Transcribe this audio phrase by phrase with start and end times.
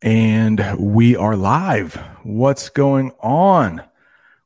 [0.00, 1.96] And we are live.
[2.22, 3.82] What's going on?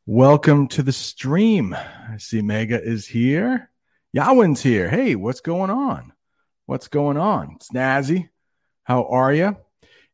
[0.07, 1.75] Welcome to the stream.
[1.75, 3.71] I see Mega is here.
[4.17, 4.89] Yawin's here.
[4.89, 6.15] Hey, what's going on?
[6.65, 7.59] What's going on?
[7.59, 8.31] Snazzy,
[8.85, 9.59] how are you?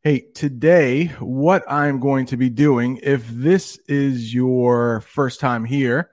[0.02, 6.10] Hey, today, what I'm going to be doing, if this is your first time here,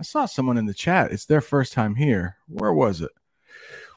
[0.00, 1.12] I saw someone in the chat.
[1.12, 2.38] It's their first time here.
[2.48, 3.12] Where was it?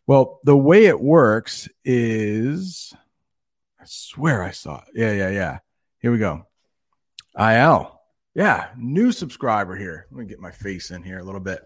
[0.05, 2.93] Well, the way it works is
[3.87, 4.89] swear I saw it.
[4.93, 5.59] Yeah, yeah, yeah.
[5.99, 6.45] Here we go.
[7.39, 7.99] IL.
[8.35, 10.05] Yeah, new subscriber here.
[10.11, 11.61] Let me get my face in here a little bit.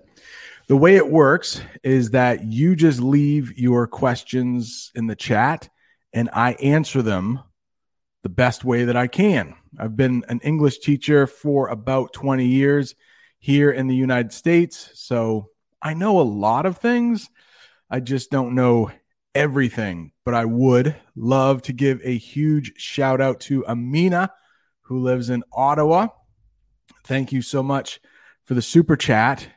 [0.67, 5.69] The way it works is that you just leave your questions in the chat
[6.13, 7.41] and I answer them
[8.23, 9.55] the best way that I can.
[9.77, 12.95] I've been an English teacher for about 20 years
[13.39, 14.91] here in the United States.
[14.93, 15.49] So
[15.81, 17.29] I know a lot of things.
[17.89, 18.91] I just don't know
[19.33, 24.31] everything, but I would love to give a huge shout out to Amina,
[24.81, 26.07] who lives in Ottawa.
[27.05, 27.99] Thank you so much
[28.43, 29.47] for the super chat.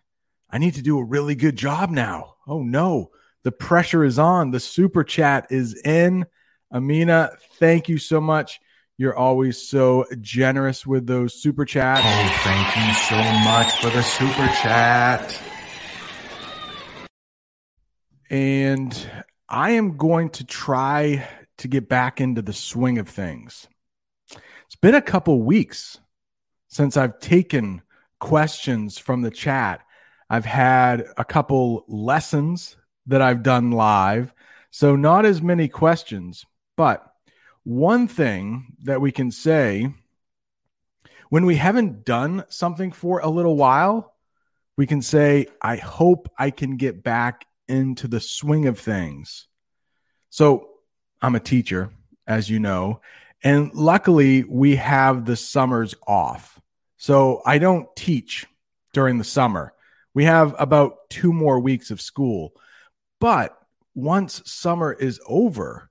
[0.51, 2.35] I need to do a really good job now.
[2.47, 3.11] Oh no,
[3.43, 4.51] the pressure is on.
[4.51, 6.27] The super chat is in.
[6.73, 8.61] Amina, thank you so much.
[8.97, 12.03] You're always so generous with those super chats.
[12.05, 15.41] Oh, thank you so much for the super chat.
[18.31, 19.11] And
[19.49, 21.29] I am going to try
[21.59, 23.69] to get back into the swing of things.
[24.67, 25.99] It's been a couple weeks
[26.69, 27.83] since I've taken
[28.21, 29.83] questions from the chat.
[30.31, 32.77] I've had a couple lessons
[33.07, 34.33] that I've done live,
[34.71, 36.47] so not as many questions.
[36.77, 37.07] But
[37.65, 39.93] one thing that we can say
[41.29, 44.15] when we haven't done something for a little while,
[44.77, 49.47] we can say, I hope I can get back into the swing of things.
[50.31, 50.69] So
[51.23, 51.91] I'm a teacher,
[52.27, 53.01] as you know,
[53.43, 56.61] and luckily we have the summers off.
[56.97, 58.47] So I don't teach
[58.93, 59.75] during the summer.
[60.15, 62.53] We have about two more weeks of school.
[63.21, 63.57] But
[63.95, 65.91] once summer is over,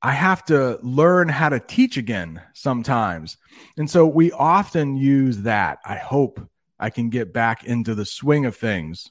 [0.00, 3.36] I have to learn how to teach again sometimes.
[3.76, 5.78] And so we often use that.
[5.84, 6.40] I hope
[6.78, 9.10] I can get back into the swing of things.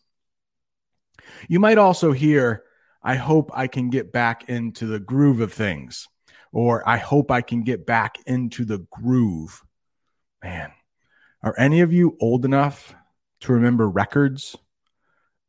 [1.47, 2.63] You might also hear,
[3.03, 6.07] I hope I can get back into the groove of things,
[6.51, 9.63] or I hope I can get back into the groove.
[10.43, 10.71] Man,
[11.43, 12.95] are any of you old enough
[13.41, 14.55] to remember records?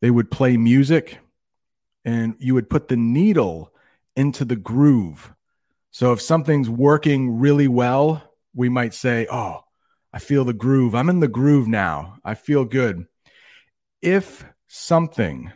[0.00, 1.18] They would play music
[2.04, 3.72] and you would put the needle
[4.16, 5.32] into the groove.
[5.90, 9.60] So if something's working really well, we might say, Oh,
[10.12, 10.94] I feel the groove.
[10.94, 12.16] I'm in the groove now.
[12.24, 13.06] I feel good.
[14.00, 15.52] If something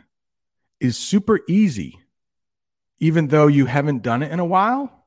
[0.79, 1.99] is super easy,
[2.99, 5.05] even though you haven't done it in a while,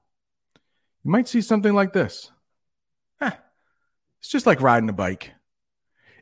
[1.05, 2.31] you might see something like this.
[3.21, 3.31] Eh,
[4.21, 5.33] it's just like riding a bike.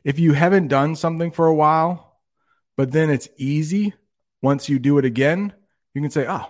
[0.03, 2.19] If you haven't done something for a while,
[2.77, 3.93] but then it's easy
[4.41, 5.53] once you do it again,
[5.93, 6.45] you can say, oh,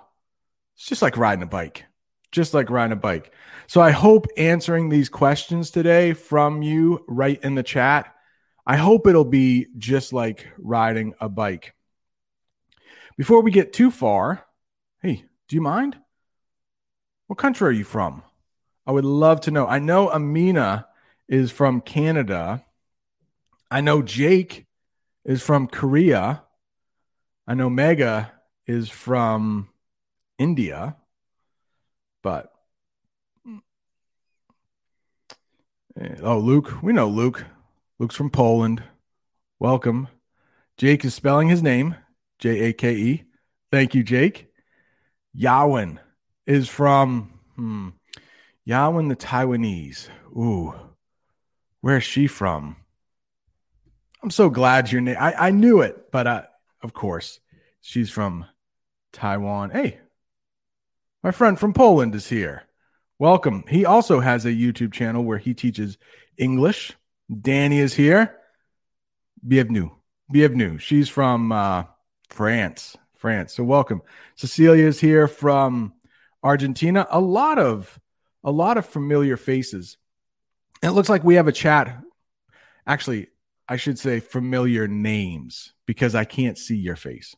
[0.75, 1.85] it's just like riding a bike,
[2.31, 3.33] just like riding a bike.
[3.67, 8.13] So I hope answering these questions today from you right in the chat,
[8.65, 11.73] I hope it'll be just like riding a bike.
[13.19, 14.45] Before we get too far,
[15.01, 15.97] hey, do you mind?
[17.27, 18.23] What country are you from?
[18.87, 19.67] I would love to know.
[19.67, 20.87] I know Amina
[21.27, 22.63] is from Canada.
[23.69, 24.67] I know Jake
[25.25, 26.43] is from Korea.
[27.45, 28.31] I know Mega
[28.65, 29.67] is from
[30.37, 30.95] India.
[32.23, 32.53] But
[35.99, 37.43] eh, oh, Luke, we know Luke.
[37.99, 38.81] Luke's from Poland.
[39.59, 40.07] Welcome.
[40.77, 41.95] Jake is spelling his name
[42.39, 43.23] J A K E.
[43.71, 44.47] Thank you, Jake.
[45.37, 45.99] Yawin
[46.47, 47.89] is from hmm,
[48.67, 50.07] Yawin the Taiwanese.
[50.35, 50.73] Ooh,
[51.81, 52.77] where's she from?
[54.23, 55.17] I'm so glad your name.
[55.19, 56.43] I, I knew it, but uh,
[56.81, 57.39] of course,
[57.81, 58.45] she's from
[59.13, 59.69] Taiwan.
[59.69, 59.99] Hey,
[61.23, 62.63] my friend from Poland is here.
[63.17, 63.65] Welcome.
[63.67, 65.97] He also has a YouTube channel where he teaches
[66.37, 66.93] English.
[67.41, 68.35] Danny is here.
[69.45, 69.89] Bienvenue.
[70.31, 70.77] Bienvenue.
[70.77, 71.83] She's from uh,
[72.29, 72.97] France.
[73.15, 73.53] France.
[73.53, 74.01] So welcome.
[74.35, 75.93] Cecilia is here from
[76.43, 77.05] Argentina.
[77.09, 77.99] A lot of
[78.43, 79.97] a lot of familiar faces.
[80.81, 82.01] And it looks like we have a chat.
[82.87, 83.27] Actually,
[83.67, 87.35] I should say familiar names because I can't see your face.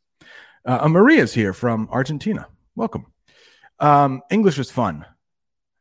[0.64, 2.48] Uh, Maria's here from Argentina.
[2.76, 3.08] Welcome.
[3.80, 5.06] Um, English is fun.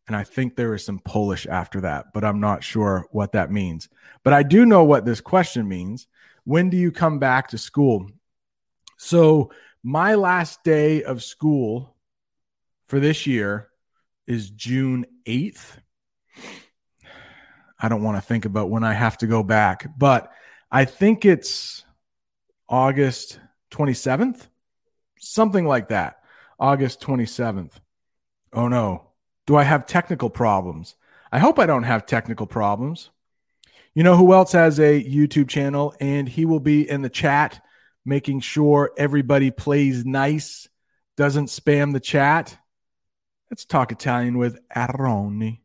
[0.07, 3.53] And I think there is some Polish after that, but I'm not sure what that
[3.53, 3.89] means.
[4.25, 6.09] But I do know what this question means.
[6.45, 8.11] When do you come back to school?
[9.03, 9.51] So,
[9.83, 11.97] my last day of school
[12.87, 13.71] for this year
[14.27, 15.79] is June 8th.
[17.79, 20.31] I don't want to think about when I have to go back, but
[20.71, 21.83] I think it's
[22.69, 24.47] August 27th,
[25.19, 26.19] something like that.
[26.59, 27.73] August 27th.
[28.53, 29.13] Oh no,
[29.47, 30.95] do I have technical problems?
[31.33, 33.09] I hope I don't have technical problems.
[33.95, 37.63] You know who else has a YouTube channel and he will be in the chat
[38.11, 40.69] making sure everybody plays nice,
[41.17, 42.59] doesn't spam the chat?
[43.49, 45.61] Let's talk Italian with Aroni.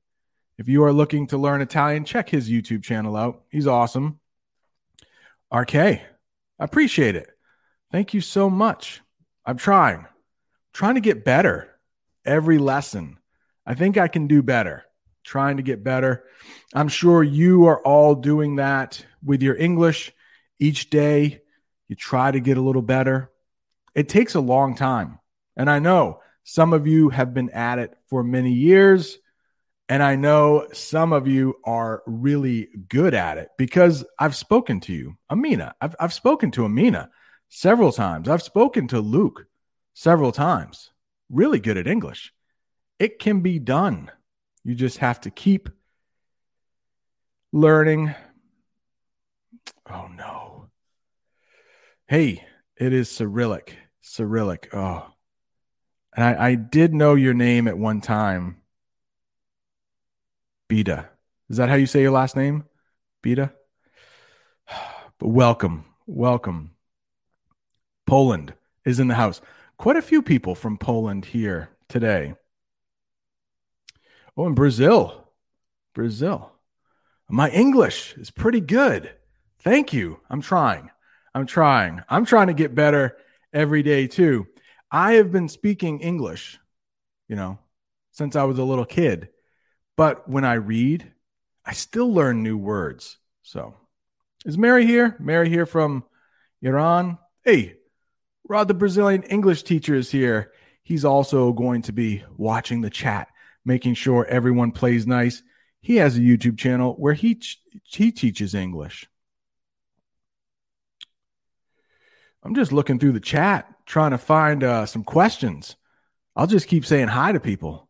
[0.60, 3.42] If you are looking to learn Italian, check his YouTube channel out.
[3.50, 4.20] He's awesome.
[5.52, 6.02] RK, I
[6.60, 7.28] appreciate it.
[7.92, 9.02] Thank you so much.
[9.44, 10.06] I'm trying,
[10.72, 11.68] trying to get better
[12.26, 13.18] every lesson.
[13.66, 14.86] I think I can do better,
[15.24, 16.26] trying to get better.
[16.76, 20.14] I'm sure you are all doing that with your English
[20.60, 21.42] each day.
[21.88, 23.32] You try to get a little better.
[23.94, 25.20] It takes a long time.
[25.56, 29.18] And I know some of you have been at it for many years.
[29.88, 34.94] And I know some of you are really good at it because I've spoken to
[34.94, 35.76] you, Amina.
[35.80, 37.10] I've, I've spoken to Amina
[37.50, 38.28] several times.
[38.28, 39.46] I've spoken to Luke
[39.94, 40.92] several times.
[41.30, 42.34] Really good at English.
[42.98, 44.12] It can be done.
[44.64, 45.70] You just have to keep
[47.52, 48.14] learning.
[49.90, 50.45] Oh no.
[52.08, 52.46] Hey,
[52.78, 53.78] it is Cyrillic.
[54.00, 54.70] Cyrillic.
[54.74, 55.08] Oh.
[56.16, 58.58] And I, I did know your name at one time.
[60.68, 61.10] Beta.
[61.50, 62.66] Is that how you say your last name?
[63.22, 63.54] Beta?
[65.18, 65.86] But welcome.
[66.06, 66.72] Welcome.
[68.06, 68.54] Poland
[68.84, 69.40] is in the house.
[69.78, 72.36] Quite a few people from Poland here today.
[74.36, 75.32] Oh, and Brazil.
[75.94, 76.52] Brazil.
[77.30, 79.12] My English is pretty good.
[79.60, 80.20] Thank you.
[80.30, 80.92] I'm trying.
[81.36, 82.02] I'm trying.
[82.08, 83.18] I'm trying to get better
[83.54, 84.48] every day too.
[84.90, 86.58] I have been speaking English,
[87.28, 87.60] you know,
[88.12, 89.28] since I was a little kid.
[89.98, 91.12] But when I read,
[91.66, 93.18] I still learn new words.
[93.44, 93.76] So,
[94.46, 95.18] is Mary here?
[95.20, 96.06] Mary here from
[96.62, 97.18] Iran?
[97.44, 97.76] Hey,
[98.48, 100.54] Rod, the Brazilian English teacher, is here.
[100.84, 103.28] He's also going to be watching the chat
[103.66, 105.44] making sure everyone plays nice.
[105.82, 107.42] He has a YouTube channel where he
[107.84, 109.10] he teaches English.
[112.46, 115.78] I'm just looking through the chat trying to find uh, some questions.
[116.36, 117.90] I'll just keep saying hi to people.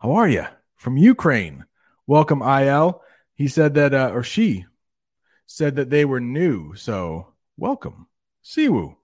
[0.00, 0.46] How are you?
[0.74, 1.64] From Ukraine.
[2.04, 3.00] Welcome, IL.
[3.34, 4.64] He said that, uh, or she
[5.46, 6.74] said that they were new.
[6.74, 8.08] So welcome.
[8.44, 8.96] Siwu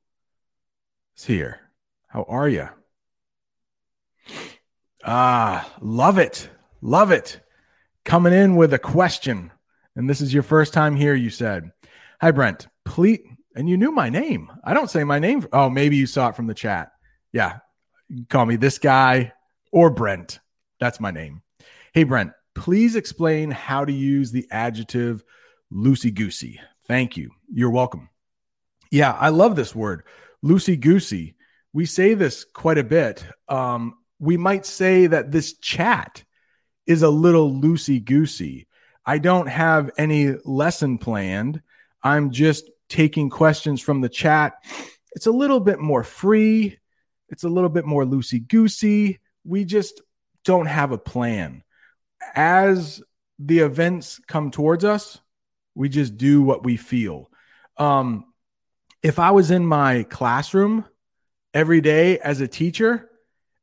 [1.16, 1.60] is here.
[2.08, 2.69] How are you?
[5.04, 6.50] Ah, love it.
[6.82, 7.40] Love it.
[8.04, 9.52] Coming in with a question.
[9.94, 11.70] And this is your first time here, you said.
[12.20, 12.66] Hi, Brent.
[12.84, 13.20] Please,
[13.55, 14.50] and you knew my name.
[14.64, 15.47] I don't say my name.
[15.52, 16.93] Oh, maybe you saw it from the chat.
[17.32, 17.58] Yeah.
[18.29, 19.32] Call me this guy
[19.73, 20.41] or Brent.
[20.79, 21.43] That's my name.
[21.93, 25.24] Hey, Brent, please explain how to use the adjective
[25.72, 26.60] loosey goosey.
[26.86, 27.31] Thank you.
[27.53, 28.08] You're welcome.
[28.91, 30.03] Yeah, I love this word,
[30.44, 31.36] loosey goosey.
[31.72, 33.24] We say this quite a bit.
[33.48, 36.24] Um, we might say that this chat
[36.86, 38.67] is a little loosey goosey.
[39.06, 41.63] I don't have any lesson planned.
[42.03, 44.55] I'm just taking questions from the chat.
[45.13, 46.79] It's a little bit more free.
[47.31, 49.20] It's a little bit more loosey goosey.
[49.44, 50.03] We just
[50.44, 51.63] don't have a plan.
[52.35, 53.03] As
[53.39, 55.19] the events come towards us,
[55.75, 57.31] we just do what we feel.
[57.79, 58.27] Um,
[59.03, 60.85] if I was in my classroom
[61.55, 63.09] every day as a teacher,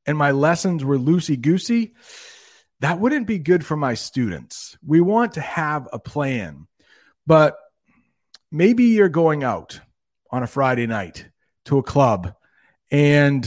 [0.08, 1.94] and my lessons were loosey goosey,
[2.80, 4.78] that wouldn't be good for my students.
[4.86, 6.68] We want to have a plan,
[7.28, 7.58] but
[8.58, 9.80] maybe you're going out
[10.32, 11.30] on a Friday night
[11.66, 12.34] to a club
[12.90, 13.46] and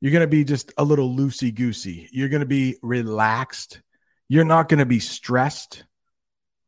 [0.00, 2.08] you're going to be just a little loosey goosey.
[2.12, 3.80] You're going to be relaxed.
[4.28, 5.82] You're not going to be stressed.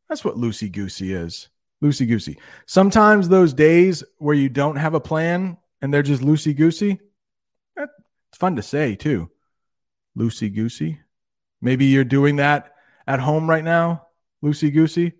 [0.08, 1.50] That's what loosey goosey is.
[1.82, 2.38] Loosey goosey.
[2.66, 6.98] Sometimes those days where you don't have a plan and they're just loosey goosey,
[7.76, 9.30] it's fun to say too.
[10.18, 10.98] Loosey goosey.
[11.62, 12.74] Maybe you're doing that
[13.06, 14.08] at home right now.
[14.42, 15.12] Loosey goosey.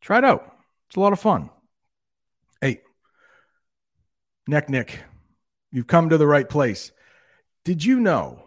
[0.00, 0.56] Try it out.
[0.88, 1.50] It's a lot of fun.
[2.60, 2.80] Hey,
[4.46, 5.00] Neck Nick,
[5.70, 6.92] you've come to the right place.
[7.64, 8.44] Did you know?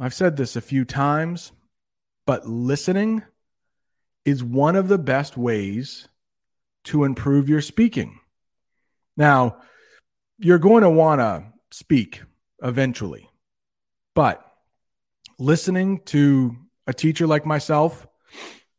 [0.00, 1.50] I've said this a few times,
[2.24, 3.22] but listening
[4.24, 6.08] is one of the best ways
[6.84, 8.20] to improve your speaking.
[9.16, 9.56] Now,
[10.38, 12.22] you're going to want to speak
[12.62, 13.28] eventually,
[14.14, 14.44] but
[15.38, 16.56] listening to
[16.86, 18.06] a teacher like myself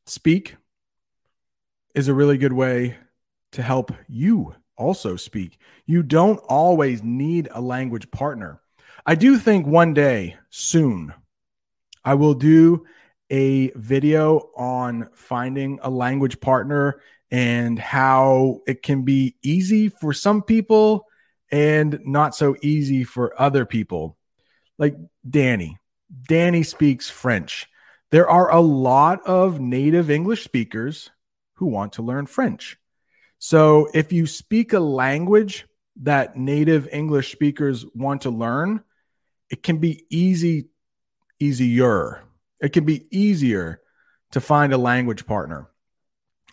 [0.05, 0.55] speak
[1.95, 2.95] is a really good way
[3.53, 5.59] to help you also speak.
[5.85, 8.61] You don't always need a language partner.
[9.05, 11.13] I do think one day soon
[12.03, 12.85] I will do
[13.29, 20.41] a video on finding a language partner and how it can be easy for some
[20.41, 21.05] people
[21.51, 24.17] and not so easy for other people.
[24.77, 24.95] Like
[25.29, 25.77] Danny.
[26.27, 27.67] Danny speaks French.
[28.11, 31.11] There are a lot of native English speakers
[31.59, 32.77] who want to learn French.
[33.37, 35.67] So if you speak a language
[36.01, 38.81] that native English speakers want to learn,
[39.49, 40.69] it can be easy,
[41.39, 42.23] easier.
[42.61, 43.81] It can be easier
[44.31, 45.69] to find a language partner.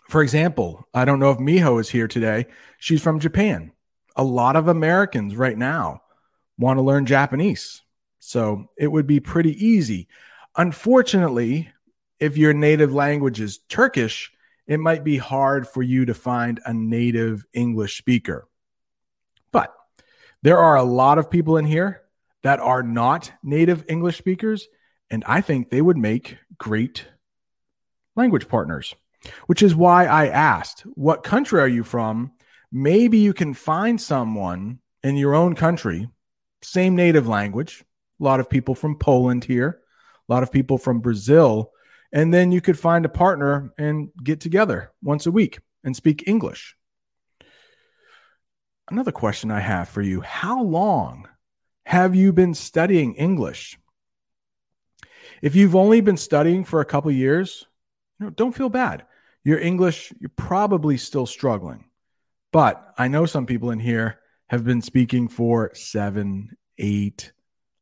[0.09, 2.47] For example, I don't know if Miho is here today.
[2.79, 3.71] She's from Japan.
[4.15, 6.01] A lot of Americans right now
[6.57, 7.81] want to learn Japanese.
[8.19, 10.07] So it would be pretty easy.
[10.55, 11.69] Unfortunately,
[12.19, 14.31] if your native language is Turkish,
[14.67, 18.47] it might be hard for you to find a native English speaker.
[19.51, 19.73] But
[20.43, 22.01] there are a lot of people in here
[22.43, 24.67] that are not native English speakers,
[25.09, 27.05] and I think they would make great
[28.15, 28.93] language partners,
[29.47, 32.33] which is why I asked, What country are you from?
[32.71, 36.09] Maybe you can find someone in your own country,
[36.61, 37.85] same native language.
[38.19, 39.79] A lot of people from Poland here,
[40.27, 41.71] a lot of people from Brazil
[42.11, 46.27] and then you could find a partner and get together once a week and speak
[46.27, 46.75] English.
[48.89, 51.27] Another question I have for you How long
[51.85, 53.77] have you been studying English?
[55.41, 57.65] If you've only been studying for a couple years,
[58.19, 59.05] you know, don't feel bad.
[59.43, 61.85] Your English, you're probably still struggling.
[62.51, 67.33] But I know some people in here have been speaking for seven, eight,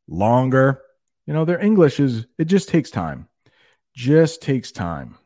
[0.08, 0.82] longer.
[1.26, 3.28] You know, their English is, it just takes time
[3.96, 5.18] just takes time.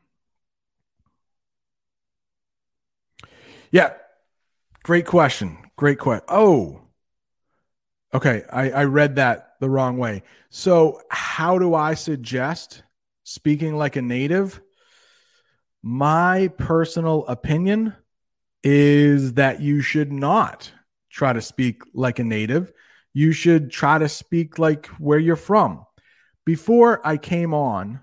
[3.72, 3.94] Yeah,
[4.84, 5.58] great question.
[5.76, 6.26] Great question.
[6.28, 6.82] Oh,
[8.14, 8.44] okay.
[8.52, 10.24] I, I read that the wrong way.
[10.50, 12.84] So, how do I suggest
[13.24, 14.62] speaking like a native?
[15.82, 17.96] My personal opinion
[18.64, 20.72] is that you should not
[21.10, 22.74] try to speak like a native.
[23.14, 25.86] You should try to speak like where you're from.
[26.46, 28.02] Before I came on,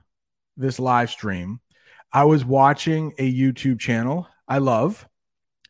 [0.57, 1.61] this live stream,
[2.13, 5.09] I was watching a YouTube channel I love.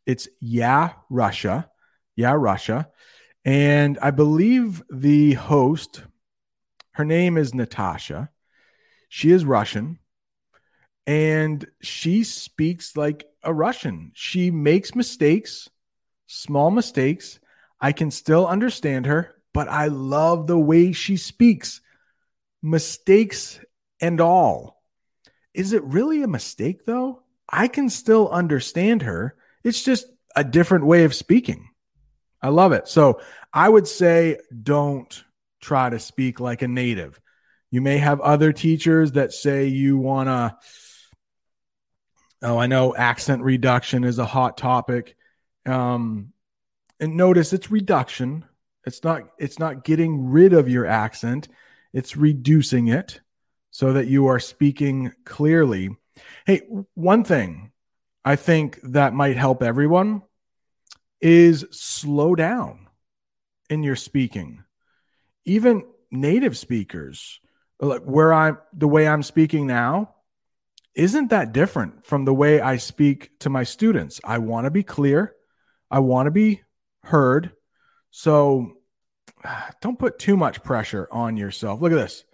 [0.05, 1.71] It's Yeah Russia.
[2.14, 2.88] Yeah Russia.
[3.45, 6.02] And I believe the host,
[6.93, 8.31] her name is Natasha.
[9.09, 9.99] She is Russian
[11.07, 14.11] and she speaks like a Russian.
[14.14, 15.69] She makes mistakes,
[16.26, 17.38] small mistakes.
[17.81, 21.81] I can still understand her, but I love the way she speaks,
[22.62, 23.61] mistakes
[24.00, 24.75] and all.
[25.56, 27.22] Is it really a mistake though?
[27.48, 29.34] I can still understand her.
[29.64, 31.70] It's just a different way of speaking.
[32.42, 32.88] I love it.
[32.88, 33.20] So
[33.54, 35.25] I would say don't
[35.60, 37.18] try to speak like a native.
[37.70, 40.56] You may have other teachers that say you want to.
[42.42, 45.16] Oh, I know accent reduction is a hot topic.
[45.64, 46.34] Um,
[47.00, 48.44] and notice it's reduction.
[48.84, 49.22] It's not.
[49.38, 51.48] It's not getting rid of your accent.
[51.94, 53.20] It's reducing it
[53.76, 55.90] so that you are speaking clearly.
[56.47, 56.62] Hey,
[56.95, 57.73] one thing
[58.25, 60.23] I think that might help everyone
[61.21, 62.88] is slow down
[63.68, 64.64] in your speaking.
[65.45, 67.38] Even native speakers,
[67.78, 70.14] like where I'm the way I'm speaking now,
[70.95, 74.23] isn't that different from the way I speak to my students.
[74.25, 75.35] I want to be clear,
[75.90, 76.62] I want to be
[77.02, 77.52] heard.
[78.11, 78.73] So
[79.83, 81.83] don't put too much pressure on yourself.
[81.83, 82.25] Look at this.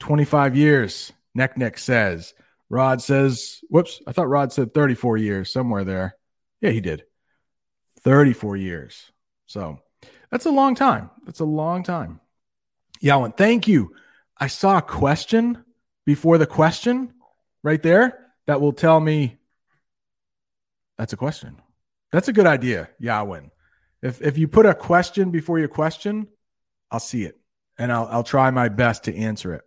[0.00, 2.34] 25 years, Neck Neck says.
[2.70, 6.16] Rod says, whoops, I thought Rod said 34 years somewhere there.
[6.60, 7.04] Yeah, he did.
[8.00, 9.10] 34 years.
[9.46, 9.80] So
[10.30, 11.10] that's a long time.
[11.24, 12.20] That's a long time.
[13.02, 13.94] Yawan, thank you.
[14.36, 15.64] I saw a question
[16.04, 17.14] before the question
[17.62, 19.36] right there that will tell me
[20.96, 21.56] that's a question.
[22.10, 23.50] That's a good idea, Yawin.
[24.02, 26.28] If if you put a question before your question,
[26.90, 27.38] I'll see it
[27.78, 29.62] and I'll I'll try my best to answer it.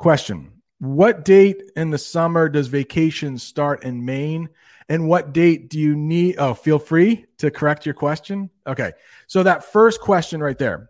[0.00, 4.48] Question What date in the summer does vacation start in Maine?
[4.88, 6.36] And what date do you need?
[6.38, 8.48] Oh, feel free to correct your question.
[8.66, 8.92] Okay.
[9.26, 10.88] So that first question right there.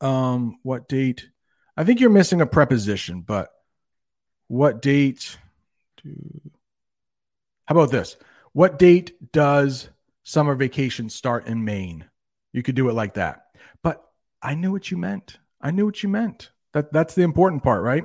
[0.00, 1.28] Um, what date?
[1.76, 3.50] I think you're missing a preposition, but
[4.48, 5.38] what date?
[6.02, 6.10] Do,
[7.66, 8.16] how about this?
[8.52, 9.90] What date does
[10.24, 12.06] summer vacation start in Maine?
[12.52, 13.44] You could do it like that.
[13.80, 14.04] But
[14.42, 15.38] I knew what you meant.
[15.60, 16.50] I knew what you meant.
[16.72, 18.04] That that's the important part, right?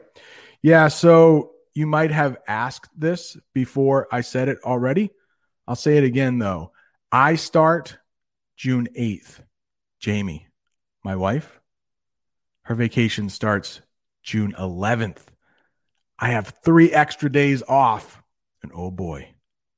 [0.62, 5.12] Yeah, so you might have asked this before I said it already.
[5.68, 6.72] I'll say it again though.
[7.12, 7.98] I start
[8.56, 9.42] June 8th.
[10.00, 10.48] Jamie,
[11.04, 11.60] my wife,
[12.64, 13.82] her vacation starts
[14.24, 15.22] June 11th.
[16.20, 18.22] I have three extra days off.
[18.62, 19.30] And oh boy,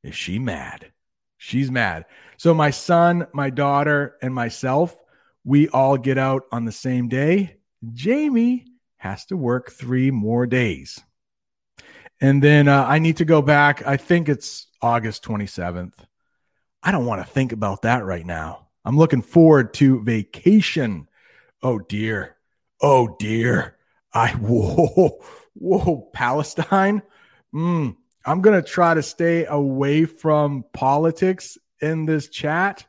[0.04, 0.92] is she mad.
[1.38, 2.06] She's mad.
[2.38, 4.98] So my son, my daughter, and myself,
[5.44, 7.58] we all get out on the same day.
[7.94, 8.66] Jamie
[9.00, 11.02] has to work three more days.
[12.22, 13.86] And then uh, I need to go back.
[13.88, 15.94] I think it's August 27th.
[16.84, 18.68] I don't want to think about that right now.
[18.86, 21.08] I'm looking forward to vacation.
[21.64, 22.36] Oh dear.
[22.82, 23.78] Oh dear.
[24.14, 25.22] I whoa
[25.54, 27.02] whoa Palestine.
[27.54, 32.86] Mm, I'm gonna try to stay away from politics in this chat.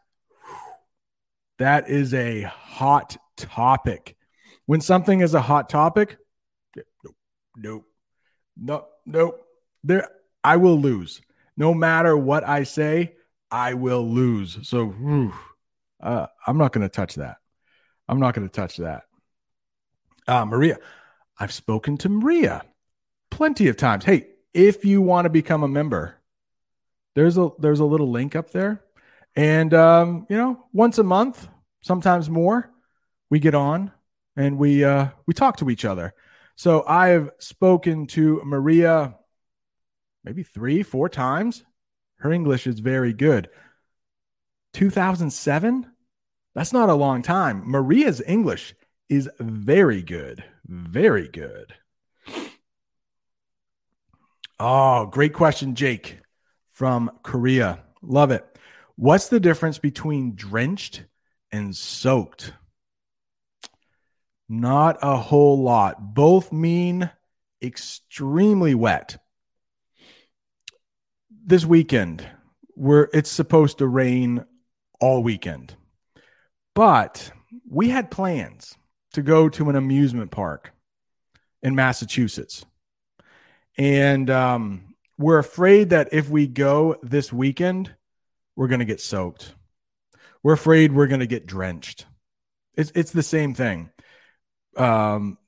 [1.59, 4.17] That is a hot topic.
[4.71, 6.17] When something is a hot topic,
[6.77, 7.17] nope,
[7.57, 7.87] nope,
[8.57, 9.45] no, nope.
[9.83, 10.09] There,
[10.45, 11.21] I will lose.
[11.57, 13.17] No matter what I say,
[13.51, 14.59] I will lose.
[14.69, 15.35] So, whew,
[16.01, 17.39] uh, I'm not going to touch that.
[18.09, 19.07] I'm not going to touch that.
[20.29, 20.79] Uh, Maria,
[21.37, 22.63] I've spoken to Maria
[23.29, 24.05] plenty of times.
[24.05, 26.15] Hey, if you want to become a member,
[27.17, 28.85] there's a there's a little link up there,
[29.35, 31.49] and um, you know, once a month,
[31.83, 32.71] sometimes more,
[33.31, 33.91] we get on
[34.41, 36.15] and we uh, we talk to each other.
[36.57, 39.15] So I have spoken to Maria
[40.25, 41.65] maybe three, four times.
[42.17, 43.49] Her English is very good.
[44.75, 45.91] 2007?
[46.55, 47.63] That's not a long time.
[47.67, 48.75] Maria's English
[49.09, 50.45] is very good.
[50.67, 51.75] Very good.
[54.59, 56.19] Oh, great question, Jake
[56.71, 57.85] from Korea.
[58.03, 58.45] Love it.
[58.97, 61.05] What's the difference between drenched
[61.51, 62.53] and soaked?
[64.53, 66.13] Not a whole lot.
[66.13, 67.09] Both mean
[67.63, 69.23] extremely wet.
[71.47, 72.27] This weekend,
[72.71, 74.45] where it's supposed to rain
[75.01, 75.77] all weekend.
[76.75, 77.31] But
[77.69, 78.75] we had plans
[79.13, 80.73] to go to an amusement park
[81.63, 82.67] in Massachusetts.
[83.79, 87.95] And um, we're afraid that if we go this weekend,
[88.57, 89.55] we're going to get soaked.
[90.43, 92.07] We're afraid we're going to get drenched.
[92.75, 93.91] It's, it's the same thing.
[94.77, 95.39] Um,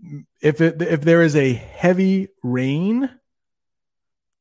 [0.41, 3.11] if it, if there is a heavy rain,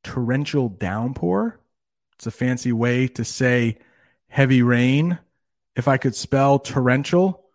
[0.03, 1.59] torrential downpour,
[2.15, 3.77] it's a fancy way to say
[4.27, 5.19] heavy rain.
[5.75, 7.45] If I could spell torrential,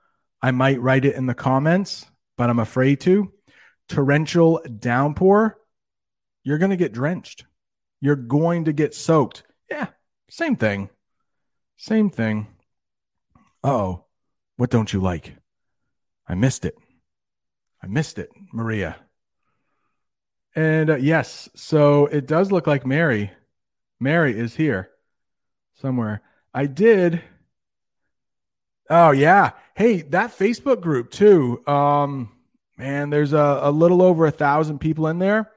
[0.43, 3.33] I might write it in the comments, but I'm afraid to.
[3.89, 5.59] Torrential downpour,
[6.45, 7.45] you're going to get drenched.
[8.01, 9.43] You're going to get soaked.
[9.71, 9.89] Yeah,
[10.29, 10.91] same thing.
[11.77, 12.49] Same thing.
[13.63, 14.05] oh,
[14.57, 15.37] what don't you like?
[16.29, 16.77] I missed it.
[17.87, 18.97] I missed it, Maria.
[20.57, 23.31] And uh, yes, so it does look like Mary.
[24.01, 24.91] Mary is here
[25.81, 26.21] somewhere.
[26.53, 27.23] I did.
[28.91, 29.53] Oh yeah.
[29.77, 31.65] Hey, that Facebook group too.
[31.69, 32.33] Um,
[32.77, 35.53] man, there's a, a little over a thousand people in there,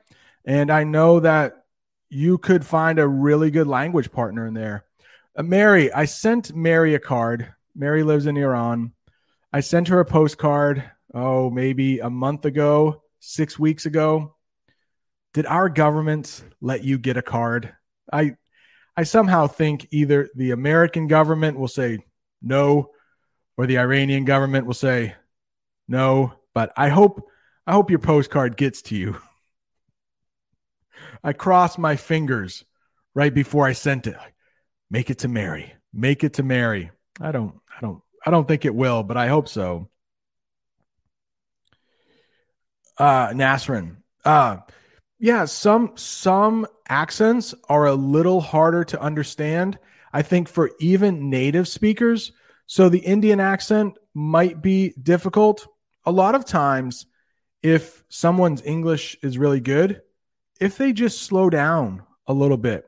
[0.45, 1.65] and I know that
[2.09, 4.85] you could find a really good language partner in there.
[5.35, 7.55] Uh, Mary, I sent Mary a card.
[7.73, 8.91] Mary lives in Iran.
[9.51, 10.91] I sent her a postcard.
[11.13, 14.35] Oh, maybe a month ago, six weeks ago.
[15.33, 17.73] Did our government let you get a card?
[18.11, 18.35] I
[18.95, 21.99] I somehow think either the American government will say
[22.41, 22.91] no,
[23.57, 25.15] or the Iranian government will say
[25.87, 26.33] no.
[26.53, 27.27] But I hope
[27.65, 29.17] I hope your postcard gets to you.
[31.23, 32.65] I crossed my fingers
[33.13, 34.15] right before I sent it.
[34.89, 35.73] Make it to Mary.
[35.93, 36.91] Make it to Mary.
[37.19, 39.89] I don't I don't I don't think it will, but I hope so.
[42.99, 43.97] Uh Nasrin.
[44.23, 44.57] Uh
[45.19, 49.79] yeah, some some accents are a little harder to understand.
[50.13, 52.31] I think for even native speakers,
[52.65, 55.67] so the Indian accent might be difficult.
[56.05, 57.05] A lot of times,
[57.61, 60.01] if someone's English is really good,
[60.59, 62.85] if they just slow down a little bit.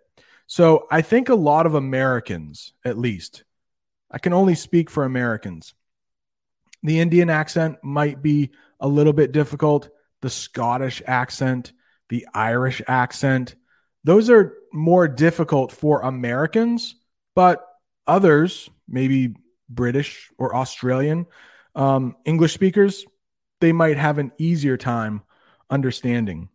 [0.48, 3.44] So I think a lot of Americans, at least,
[4.10, 5.74] I can only speak for Americans.
[6.84, 9.90] The Indian accent might be a little bit difficult.
[10.22, 11.74] The Scottish accent,
[12.10, 13.56] the Irish accent.
[14.04, 16.96] Those are more difficult for Americans,
[17.36, 17.66] but
[18.08, 19.36] others, maybe
[19.70, 21.28] British or Australian
[21.76, 23.06] um, English speakers,
[23.60, 25.22] they might have an easier time
[25.70, 26.50] understanding.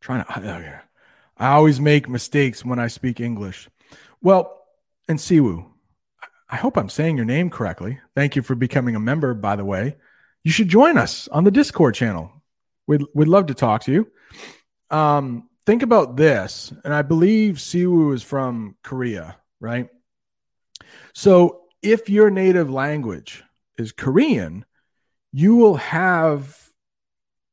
[0.00, 0.82] Trying to.
[1.36, 3.68] I always make mistakes when I speak English.
[4.20, 4.60] Well,
[5.08, 5.66] and Siwu,
[6.54, 7.98] I hope I'm saying your name correctly.
[8.14, 9.96] Thank you for becoming a member, by the way.
[10.44, 12.30] You should join us on the Discord channel.
[12.86, 14.06] We'd, we'd love to talk to you.
[14.88, 19.88] Um, think about this, and I believe Siwu is from Korea, right?
[21.12, 23.42] So if your native language
[23.76, 24.64] is Korean,
[25.32, 26.70] you will have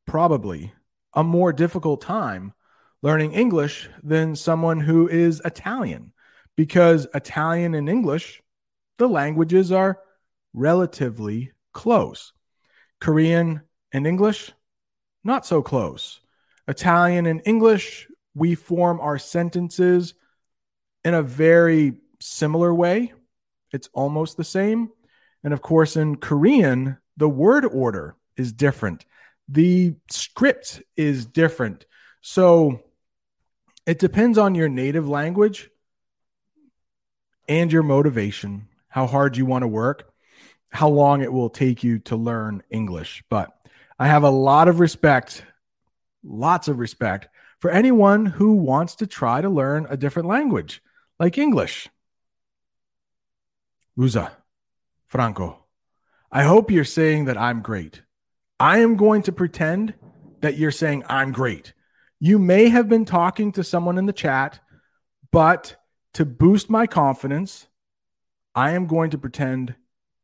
[0.06, 0.74] probably
[1.16, 2.54] a more difficult time
[3.02, 6.14] learning English than someone who is Italian
[6.56, 8.44] because Italian and English,
[9.02, 9.98] the languages are
[10.54, 12.34] relatively close.
[13.00, 13.62] Korean
[13.92, 14.52] and English,
[15.24, 16.22] not so close.
[16.68, 20.14] Italian and English, we form our sentences
[21.04, 23.12] in a very similar way.
[23.72, 24.92] It's almost the same.
[25.44, 29.08] And of course, in Korean, the word order is different,
[29.50, 31.88] the script is different.
[32.22, 32.84] So
[33.88, 35.72] it depends on your native language
[37.48, 40.14] and your motivation, how hard you want to work,
[40.70, 43.24] how long it will take you to learn English.
[43.30, 43.50] But
[43.98, 45.44] I have a lot of respect
[46.24, 47.28] lots of respect
[47.60, 50.82] for anyone who wants to try to learn a different language
[51.20, 51.90] like English.
[53.96, 54.32] Uza,
[55.08, 55.66] Franco,
[56.32, 58.02] I hope you're saying that I'm great.
[58.60, 59.94] I am going to pretend
[60.42, 61.74] that you're saying I'm great.
[62.20, 64.60] You may have been talking to someone in the chat,
[65.32, 65.76] but
[66.14, 67.68] to boost my confidence,
[68.56, 69.76] I am going to pretend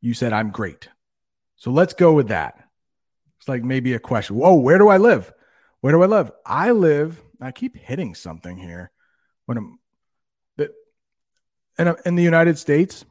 [0.01, 0.89] you said I'm great.
[1.55, 2.63] So let's go with that.
[3.39, 4.35] It's like maybe a question.
[4.35, 5.33] Whoa, where do I live?
[5.81, 6.31] Where do I live?
[6.45, 7.21] I live.
[7.41, 8.91] I keep hitting something here.
[9.45, 9.79] When I'm,
[10.57, 10.71] but
[11.77, 13.05] in, in the United States,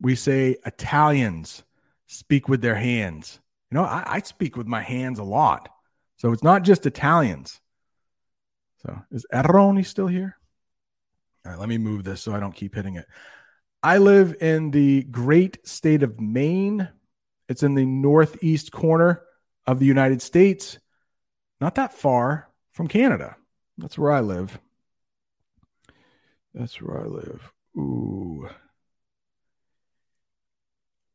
[0.00, 1.62] we say Italians
[2.06, 3.40] speak with their hands.
[3.70, 5.68] You know, I, I speak with my hands a lot.
[6.16, 7.60] So it's not just Italians.
[8.82, 10.36] So is Erroni still here?
[11.44, 13.06] All right, let me move this so I don't keep hitting it.
[13.84, 16.88] I live in the great state of Maine.
[17.50, 19.20] It's in the northeast corner
[19.66, 20.78] of the United States
[21.60, 23.36] not that far from Canada.
[23.76, 24.58] That's where I live.
[26.54, 27.52] That's where I live.
[27.76, 28.48] Ooh.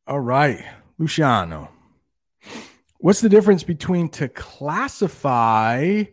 [0.06, 0.64] All right,
[0.96, 1.70] Luciano.
[2.98, 6.04] What's the difference between to classify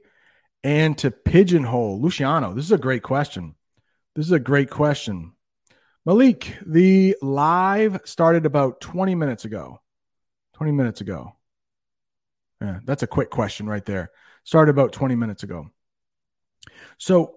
[0.64, 2.02] and to pigeonhole?
[2.02, 3.54] Luciano, this is a great question.
[4.16, 5.34] This is a great question.
[6.08, 9.82] Malik, the live started about 20 minutes ago.
[10.54, 11.36] 20 minutes ago.
[12.62, 14.12] Yeah, that's a quick question right there.
[14.46, 15.70] Started about 20 minutes ago.
[16.98, 17.36] So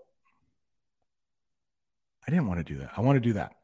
[2.25, 2.93] I didn't want to do that.
[2.97, 3.57] I want to do that.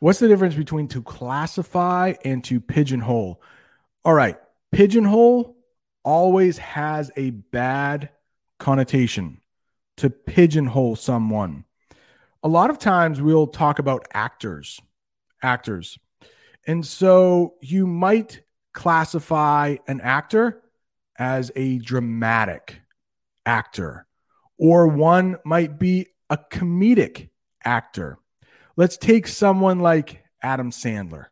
[0.00, 3.40] What's the difference between to classify and to pigeonhole?
[4.04, 4.36] All right.
[4.72, 5.56] Pigeonhole
[6.02, 8.10] always has a bad
[8.58, 9.42] connotation
[9.98, 11.66] to pigeonhole someone.
[12.42, 14.80] A lot of times we'll talk about actors,
[15.42, 15.98] actors.
[16.66, 20.62] And so you might classify an actor
[21.18, 22.80] as a dramatic
[23.44, 24.06] actor,
[24.58, 27.28] or one might be a comedic
[27.62, 28.18] actor.
[28.76, 31.26] Let's take someone like Adam Sandler,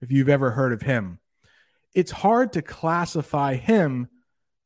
[0.00, 1.18] if you've ever heard of him.
[1.94, 4.08] It's hard to classify him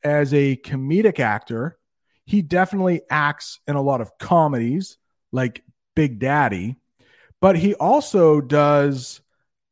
[0.05, 1.77] as a comedic actor.
[2.25, 4.97] He definitely acts in a lot of comedies
[5.33, 5.65] like
[5.99, 6.77] Big Daddy,
[7.41, 9.21] but he also does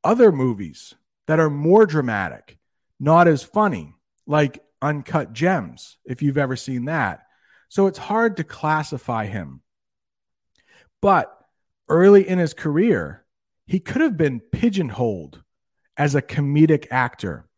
[0.02, 0.92] other movies
[1.28, 2.58] that are more dramatic,
[2.98, 3.94] not as funny,
[4.26, 7.20] like Uncut Gems, if you've ever seen that.
[7.68, 9.60] So it's hard to classify him.
[11.00, 11.32] But
[11.88, 13.24] early in his career,
[13.64, 15.44] he could have been pigeonholed
[15.96, 17.48] as a comedic actor.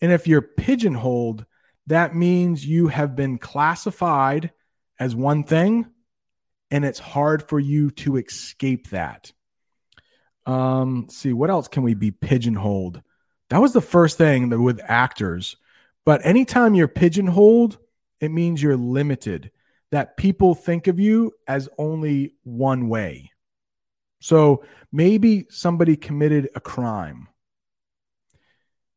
[0.00, 1.44] And if you're pigeonholed,
[1.88, 4.50] that means you have been classified
[4.98, 5.90] as one thing,
[6.74, 9.32] and it's hard for you to escape that.
[10.44, 13.00] Um, see, what else can we be pigeonholed?
[13.48, 15.56] That was the first thing that with actors
[16.04, 17.78] but anytime you're pigeonholed,
[18.20, 19.50] it means you're limited,
[19.90, 23.30] that people think of you as only one way.
[24.20, 27.28] So maybe somebody committed a crime.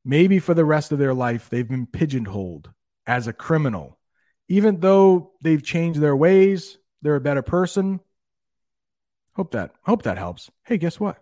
[0.03, 2.71] Maybe for the rest of their life, they've been pigeonholed
[3.05, 3.99] as a criminal.
[4.47, 7.99] Even though they've changed their ways, they're a better person.
[9.35, 10.49] Hope that hope that helps.
[10.63, 11.21] Hey, guess what?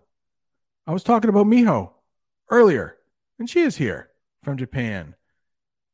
[0.86, 1.90] I was talking about Miho
[2.48, 2.96] earlier,
[3.38, 4.08] and she is here
[4.42, 5.14] from Japan.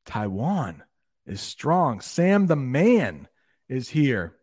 [0.04, 0.82] Taiwan
[1.26, 2.00] is strong.
[2.00, 3.28] Sam the man
[3.68, 4.36] is here.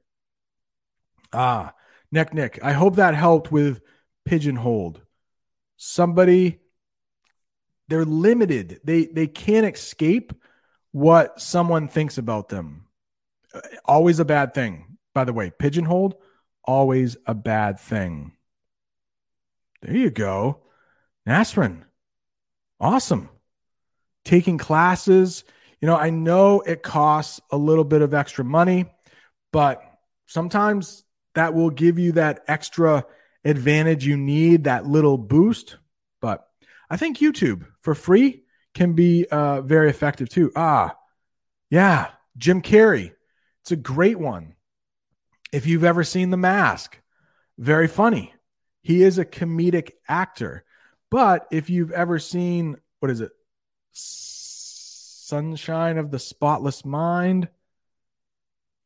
[1.31, 1.73] Ah,
[2.11, 2.59] Nick, Nick.
[2.63, 3.81] I hope that helped with
[4.25, 5.01] pigeonholed.
[5.77, 6.59] Somebody
[7.87, 8.79] they're limited.
[8.83, 10.33] They they can't escape
[10.91, 12.85] what someone thinks about them.
[13.85, 14.88] Always a bad thing.
[15.19, 16.15] By the way, pigeonholed,
[16.63, 18.37] always a bad thing.
[19.81, 20.61] There you go.
[21.27, 21.81] Nasrin.
[22.79, 23.27] Awesome.
[24.23, 25.43] Taking classes.
[25.81, 28.85] You know, I know it costs a little bit of extra money,
[29.51, 29.83] but
[30.25, 31.03] sometimes
[31.35, 33.05] that will give you that extra
[33.43, 35.75] advantage you need, that little boost.
[36.21, 36.47] But
[36.89, 40.53] I think YouTube for free can be uh, very effective too.
[40.55, 40.95] Ah,
[41.69, 43.11] yeah, Jim Carrey.
[43.63, 44.55] It's a great one.
[45.51, 46.99] If you've ever seen The Mask,
[47.57, 48.33] very funny.
[48.81, 50.63] He is a comedic actor.
[51.11, 53.31] But if you've ever seen, what is it?
[53.91, 57.49] Sunshine of the Spotless Mind.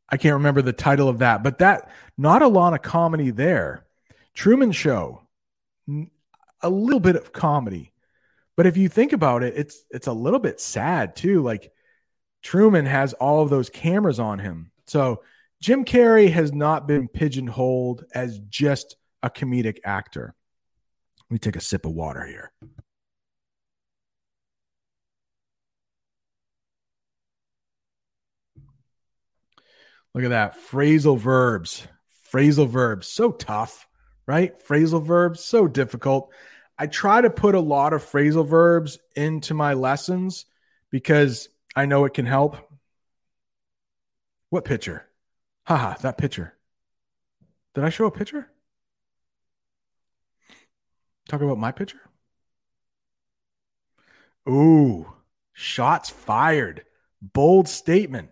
[0.10, 3.86] I can't remember the title of that, but that, not a lot of comedy there.
[4.34, 5.22] Truman Show,
[6.62, 7.94] a little bit of comedy.
[8.56, 11.42] But if you think about it, it's it's a little bit sad too.
[11.42, 11.72] Like
[12.42, 14.72] Truman has all of those cameras on him.
[14.86, 15.24] So
[15.64, 20.36] Jim Carrey has not been pigeonholed as just a comedic actor.
[21.22, 22.52] Let me take a sip of water here.
[30.14, 30.58] Look at that.
[30.70, 31.88] Phrasal verbs.
[32.30, 33.08] Phrasal verbs.
[33.08, 33.88] So tough,
[34.28, 34.52] right?
[34.68, 35.42] Phrasal verbs.
[35.42, 36.30] So difficult.
[36.78, 40.46] I try to put a lot of phrasal verbs into my lessons
[40.90, 42.58] because I know it can help.
[44.50, 45.08] What picture?
[45.66, 46.54] Haha, that picture.
[47.74, 48.48] Did I show a picture?
[51.28, 52.02] Talk about my picture?
[54.48, 55.08] Ooh,
[55.54, 56.84] shots fired.
[57.22, 58.30] Bold statement.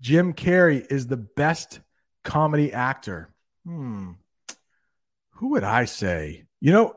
[0.00, 1.80] Jim Carrey is the best
[2.24, 3.30] comedy actor.
[3.64, 4.12] Hmm.
[5.36, 6.44] Who would I say?
[6.60, 6.96] You know,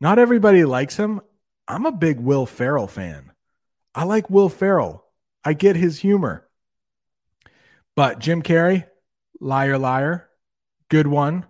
[0.00, 1.20] not everybody likes him.
[1.66, 3.32] I'm a big Will Ferrell fan.
[3.94, 5.04] I like Will Ferrell.
[5.44, 6.46] I get his humor.
[7.96, 8.86] But Jim Carrey,
[9.40, 10.28] liar, liar,
[10.88, 11.46] good one.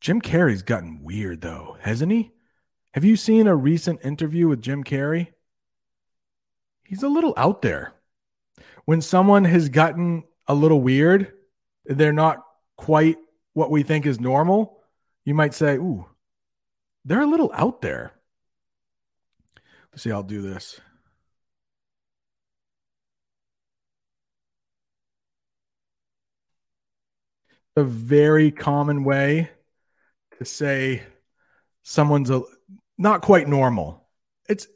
[0.00, 2.32] Jim Carrey's gotten weird though, hasn't he?
[2.92, 5.28] Have you seen a recent interview with Jim Carrey?
[6.84, 7.92] He's a little out there.
[8.84, 11.32] When someone has gotten a little weird,
[11.84, 12.44] they're not
[12.76, 13.16] quite
[13.52, 14.80] what we think is normal,
[15.24, 16.06] you might say, Ooh,
[17.04, 18.12] they're a little out there.
[19.92, 20.80] Let's see, I'll do this.
[27.80, 29.48] A very common way
[30.36, 31.02] to say
[31.82, 32.42] someone's a
[32.98, 34.06] not quite normal.
[34.50, 34.66] It's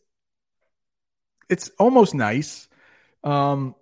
[1.51, 2.67] it's almost nice.
[3.23, 3.75] Um,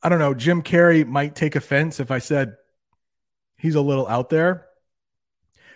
[0.00, 0.34] I don't know.
[0.34, 2.54] Jim Carrey might take offense if I said
[3.58, 4.66] he's a little out there,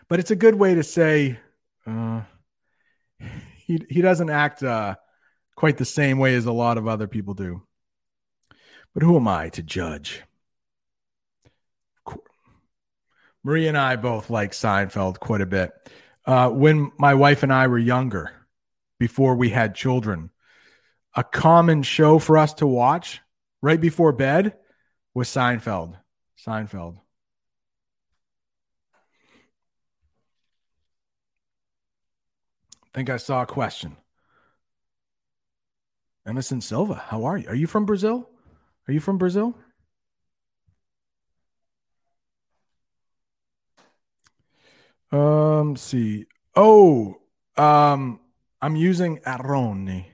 [0.09, 1.41] but it's a good way to say
[1.89, 2.23] uh,
[3.57, 4.95] he he doesn't act uh,
[5.57, 7.65] quite the same way as a lot of other people do.
[8.93, 10.23] But who am I to judge?
[13.45, 15.73] Marie and I both like Seinfeld quite a bit.
[16.25, 18.33] Uh, when my wife and I were younger,
[18.99, 20.31] before we had children,
[21.15, 23.21] a common show for us to watch
[23.61, 24.57] right before bed
[25.13, 25.97] was Seinfeld.
[26.45, 26.97] Seinfeld.
[32.83, 33.97] I think I saw a question.
[36.27, 37.49] Emerson Silva, how are you?
[37.49, 38.31] Are you from Brazil?
[38.89, 39.55] Are you from Brazil?
[45.15, 46.27] Um, see.
[46.57, 47.21] Oh,
[47.57, 48.19] um,
[48.61, 50.07] I'm using Arrone.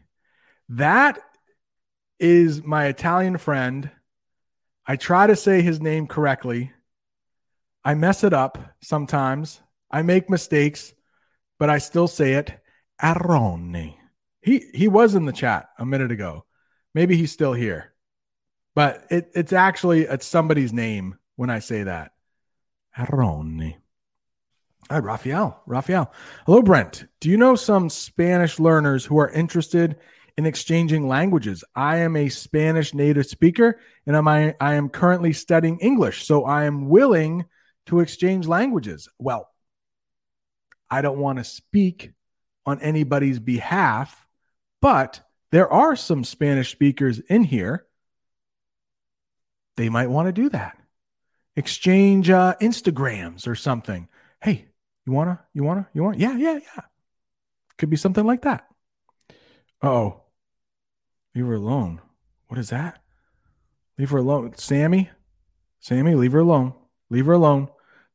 [0.68, 1.18] That
[2.18, 3.90] is my Italian friend.
[4.86, 6.72] I try to say his name correctly.
[7.82, 9.60] I mess it up sometimes.
[9.90, 10.92] I make mistakes,
[11.58, 12.60] but I still say it.
[13.02, 13.94] Arrone.
[14.42, 16.44] He he was in the chat a minute ago.
[16.94, 17.94] Maybe he's still here.
[18.74, 22.12] But it, it's actually it's somebody's name when I say that.
[22.98, 23.76] Arrone.
[24.90, 25.62] Hi, Raphael.
[25.66, 26.12] Raphael.
[26.46, 27.06] Hello, Brent.
[27.20, 29.96] Do you know some Spanish learners who are interested
[30.36, 31.62] in exchanging languages?
[31.76, 36.44] I am a Spanish native speaker and I'm, I, I am currently studying English, so
[36.44, 37.44] I am willing
[37.86, 39.08] to exchange languages.
[39.16, 39.48] Well,
[40.90, 42.10] I don't want to speak
[42.66, 44.26] on anybody's behalf,
[44.82, 45.20] but
[45.52, 47.86] there are some Spanish speakers in here.
[49.76, 50.76] They might want to do that.
[51.54, 54.08] Exchange uh, Instagrams or something.
[55.10, 55.40] You wanna?
[55.54, 55.88] You wanna?
[55.92, 56.20] You want?
[56.20, 56.84] Yeah, yeah, yeah.
[57.76, 58.68] Could be something like that.
[59.82, 60.20] Oh,
[61.34, 62.00] leave her alone.
[62.46, 63.02] What is that?
[63.98, 65.10] Leave her alone, Sammy.
[65.80, 66.74] Sammy, leave her alone.
[67.08, 67.70] Leave her alone.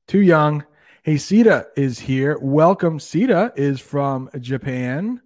[0.07, 0.63] Too young.
[1.03, 2.37] Hey, Sita is here.
[2.39, 3.01] Welcome.
[3.01, 5.21] Sita is from Japan.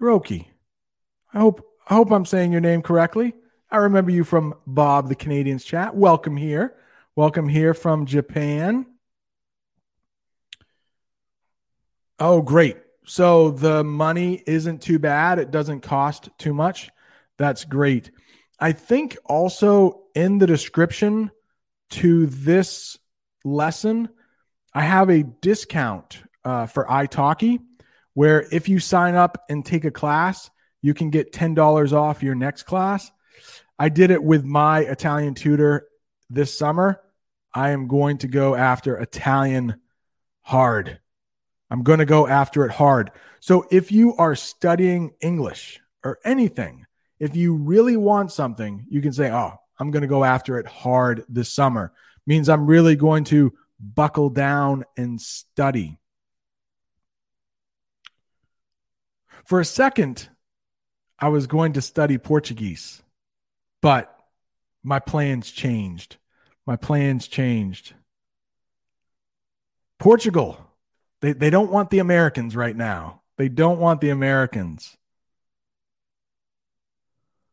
[0.00, 0.46] Hiroki.
[1.32, 3.34] I hope I hope I'm saying your name correctly.
[3.70, 5.94] I remember you from Bob the Canadians chat.
[5.94, 6.74] Welcome here.
[7.14, 8.86] Welcome here from Japan.
[12.24, 12.76] Oh, great.
[13.04, 15.40] So the money isn't too bad.
[15.40, 16.88] It doesn't cost too much.
[17.36, 18.12] That's great.
[18.60, 21.32] I think also in the description
[21.90, 22.96] to this
[23.44, 24.08] lesson,
[24.72, 27.58] I have a discount uh, for italki
[28.14, 30.48] where if you sign up and take a class,
[30.80, 33.10] you can get $10 off your next class.
[33.80, 35.88] I did it with my Italian tutor
[36.30, 37.00] this summer.
[37.52, 39.80] I am going to go after Italian
[40.42, 41.00] hard.
[41.72, 43.12] I'm going to go after it hard.
[43.40, 46.84] So if you are studying English or anything,
[47.18, 50.66] if you really want something, you can say, "Oh, I'm going to go after it
[50.66, 51.94] hard this summer."
[52.26, 55.98] Means I'm really going to buckle down and study.
[59.46, 60.28] For a second,
[61.18, 63.02] I was going to study Portuguese,
[63.80, 64.14] but
[64.82, 66.18] my plans changed.
[66.66, 67.94] My plans changed.
[69.98, 70.58] Portugal,
[71.22, 73.22] they, they don't want the Americans right now.
[73.38, 74.96] They don't want the Americans.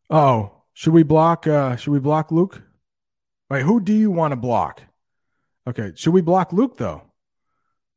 [0.09, 2.63] Oh, should we block uh should we block Luke?
[3.49, 4.81] Wait, who do you want to block?
[5.67, 7.03] Okay, should we block Luke though?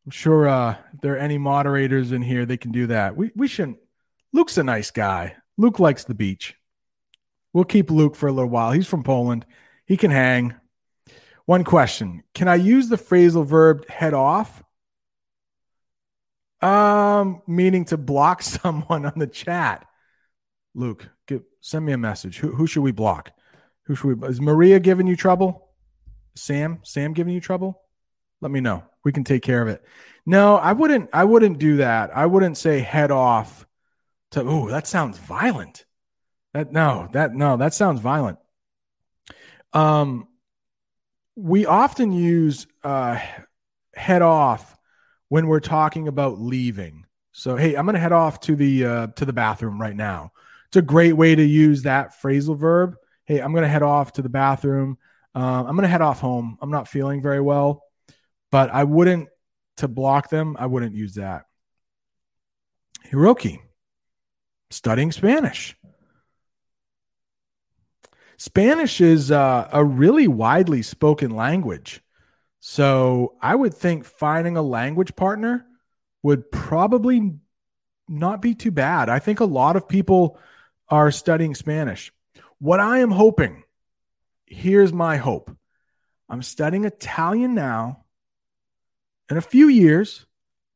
[0.04, 3.16] I'm sure uh if there are any moderators in here, they can do that.
[3.16, 3.78] We we shouldn't
[4.32, 5.37] Luke's a nice guy.
[5.56, 6.54] Luke likes the beach.
[7.52, 8.72] We'll keep Luke for a little while.
[8.72, 9.46] He's from Poland.
[9.87, 10.54] He can hang.
[11.46, 14.62] One question Can I use the phrasal verb head off?
[16.62, 19.87] Um, meaning to block someone on the chat.
[20.75, 22.38] Luke, give, send me a message.
[22.38, 23.33] Who, who should we block?
[23.85, 24.29] Who should we?
[24.29, 25.68] Is Maria giving you trouble?
[26.35, 27.81] Sam, Sam giving you trouble?
[28.40, 28.85] Let me know.
[29.05, 29.85] We can take care of it.
[30.25, 31.11] No, I wouldn't.
[31.12, 32.16] I wouldn't do that.
[32.16, 33.66] I wouldn't say head off.
[34.33, 35.85] To oh, that sounds violent.
[36.55, 38.38] That no, that no, that sounds violent.
[39.72, 40.29] Um,
[41.35, 43.18] we often use uh,
[43.94, 44.77] head off
[45.32, 47.06] when we're talking about leaving.
[47.32, 50.32] So, hey, I'm going to head off to the uh, to the bathroom right now.
[50.68, 52.96] It's a great way to use that phrasal verb.
[53.24, 54.98] Hey, I'm going to head off to the bathroom.
[55.34, 56.58] Uh, I'm going to head off home.
[56.60, 57.82] I'm not feeling very well,
[58.50, 59.30] but I wouldn't
[59.78, 60.54] to block them.
[60.58, 61.46] I wouldn't use that.
[63.10, 63.60] Hiroki,
[64.68, 65.74] studying Spanish.
[68.36, 72.02] Spanish is uh, a really widely spoken language.
[72.64, 75.66] So I would think finding a language partner
[76.22, 77.35] would probably
[78.09, 79.09] not be too bad.
[79.09, 80.38] I think a lot of people
[80.88, 82.12] are studying Spanish.
[82.61, 83.64] What I am hoping,
[84.46, 85.51] here's my hope
[86.29, 88.05] I'm studying Italian now.
[89.29, 90.25] In a few years,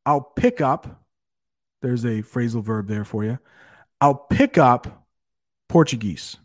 [0.05, 1.05] I'll pick up,
[1.83, 3.39] there's a phrasal verb there for you.
[4.01, 5.07] I'll pick up
[5.69, 6.37] Portuguese.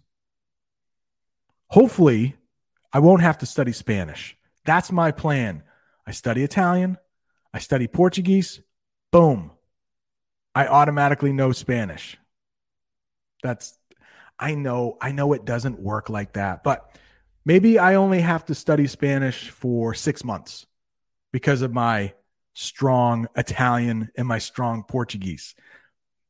[1.69, 2.35] Hopefully,
[2.93, 4.37] I won't have to study Spanish.
[4.65, 5.63] That's my plan.
[6.05, 6.97] I study Italian,
[7.53, 8.61] I study Portuguese,
[9.11, 9.51] boom.
[10.53, 12.17] I automatically know Spanish.
[13.43, 13.77] That's
[14.39, 16.97] I know, I know it doesn't work like that, but
[17.45, 20.65] maybe I only have to study Spanish for 6 months
[21.31, 22.13] because of my
[22.53, 25.55] strong Italian and my strong Portuguese.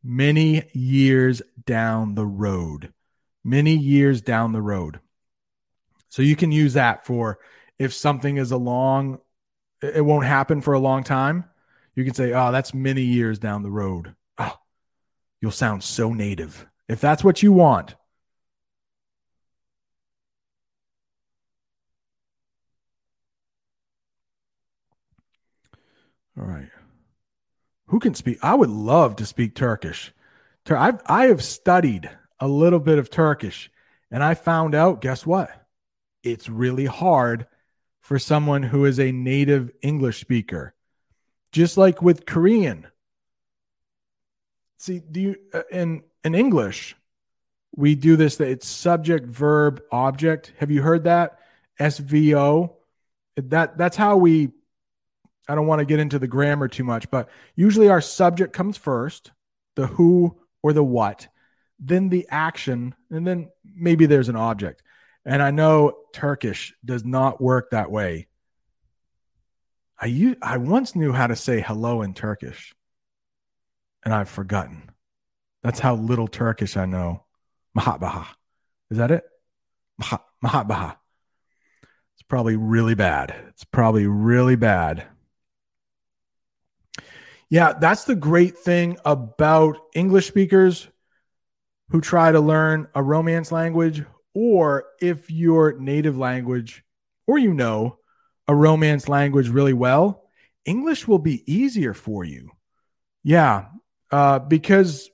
[0.03, 2.93] Many years down the road.
[3.43, 4.99] Many years down the road.
[6.09, 7.39] So you can use that for
[7.81, 9.19] if something is a long,
[9.81, 11.45] it won't happen for a long time.
[11.95, 14.15] You can say, oh, that's many years down the road.
[14.37, 14.57] Oh,
[15.41, 16.67] you'll sound so native.
[16.87, 17.95] If that's what you want.
[26.37, 26.69] All right.
[27.87, 28.37] Who can speak?
[28.41, 30.13] I would love to speak Turkish.
[30.69, 33.69] I've, I have studied a little bit of Turkish
[34.11, 35.61] and I found out, guess what?
[36.23, 37.47] it's really hard
[38.01, 40.73] for someone who is a native English speaker.
[41.51, 42.87] Just like with Korean.
[44.77, 46.95] See, do you uh, in in English
[47.75, 50.53] we do this that it's subject verb object.
[50.57, 51.39] Have you heard that?
[51.79, 52.73] SVO.
[53.37, 54.51] That that's how we
[55.47, 58.77] I don't want to get into the grammar too much, but usually our subject comes
[58.77, 59.31] first,
[59.75, 61.27] the who or the what,
[61.79, 64.83] then the action, and then maybe there's an object.
[65.25, 68.27] And I know Turkish does not work that way.
[69.99, 72.73] I I once knew how to say hello in Turkish,
[74.03, 74.89] and I've forgotten.
[75.61, 77.25] That's how little Turkish I know.
[77.77, 78.25] Mahatbaha.
[78.89, 79.23] Is that it?
[80.43, 80.97] Mahatbaha.
[82.13, 83.35] It's probably really bad.
[83.49, 85.05] It's probably really bad.
[87.49, 90.87] Yeah, that's the great thing about English speakers
[91.89, 94.03] who try to learn a romance language,
[94.33, 96.83] or if your native language
[97.27, 97.97] or you know
[98.47, 100.23] a romance language really well,
[100.65, 102.51] English will be easier for you.
[103.23, 103.65] Yeah,
[104.11, 105.09] uh, because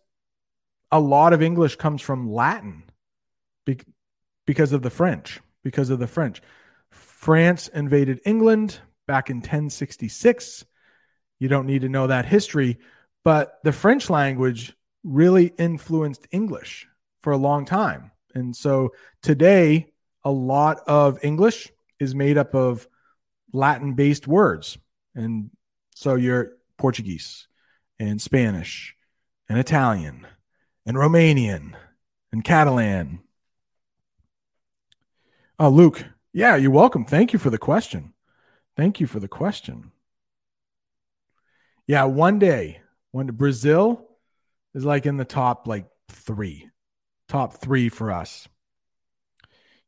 [0.92, 2.84] a lot of English comes from Latin
[3.66, 3.80] be-
[4.46, 5.40] because of the French.
[5.64, 6.42] Because of the French.
[6.90, 10.66] France invaded England back in 1066.
[11.40, 12.78] You don't need to know that history,
[13.24, 16.88] but the French language really influenced English
[17.22, 18.12] for a long time.
[18.34, 19.88] And so today,
[20.24, 21.70] a lot of English
[22.00, 22.88] is made up of
[23.54, 24.78] Latin based words.
[25.16, 25.50] And
[25.96, 27.48] so you're Portuguese
[28.00, 28.96] and Spanish
[29.50, 30.28] and Italian
[30.86, 31.74] and Romanian
[32.32, 33.20] and Catalan.
[35.60, 36.06] Oh, Luke.
[36.34, 37.04] Yeah, you're welcome.
[37.04, 38.14] Thank you for the question.
[38.76, 39.92] Thank you for the question.
[41.88, 44.08] Yeah, one day, when Brazil
[44.76, 46.70] is like in the top like three,
[47.28, 48.48] top three for us.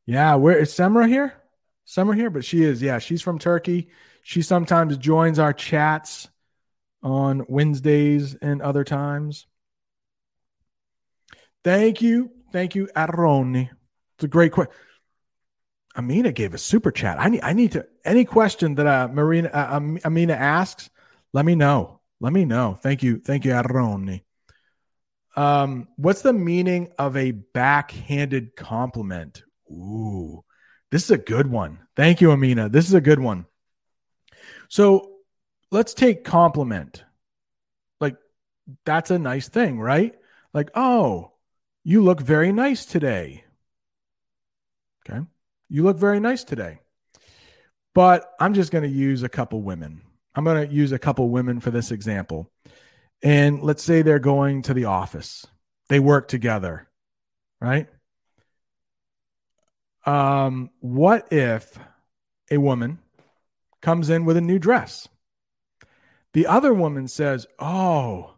[0.06, 1.34] Yeah, where is Semra here?
[1.86, 2.82] Semra here, but she is.
[2.82, 3.90] Yeah, she's from Turkey.
[4.24, 6.30] She sometimes joins our chats
[7.02, 9.48] on Wednesdays and other times.
[11.64, 12.32] Thank you.
[12.52, 13.70] Thank you, Aroni.
[14.16, 14.74] It's a great question.
[15.96, 17.20] Amina gave a super chat.
[17.20, 20.90] I need I need to any question that uh, Marina uh, Amina asks,
[21.34, 22.00] let me know.
[22.20, 22.78] Let me know.
[22.82, 23.20] Thank you.
[23.20, 24.24] Thank you, Aroni.
[25.36, 29.44] Um, what's the meaning of a backhanded compliment?
[29.72, 30.44] Ooh,
[30.92, 31.80] this is a good one.
[31.96, 32.70] Thank you, Amina.
[32.70, 33.46] This is a good one.
[34.68, 35.12] So
[35.72, 37.04] let's take compliment.
[38.02, 38.18] Like,
[38.86, 40.16] that's a nice thing, right?
[40.54, 41.32] Like, oh,
[41.84, 43.44] you look very nice today.
[45.08, 45.22] Okay.
[45.70, 46.80] You look very nice today.
[47.94, 50.02] But I'm just going to use a couple women.
[50.36, 52.52] I'm going to use a couple women for this example.
[53.22, 55.46] And let's say they're going to the office,
[55.90, 56.88] they work together,
[57.60, 57.88] right?
[60.06, 61.78] Um, what if
[62.50, 63.00] a woman
[63.82, 65.08] comes in with a new dress?
[66.34, 68.36] The other woman says, Oh,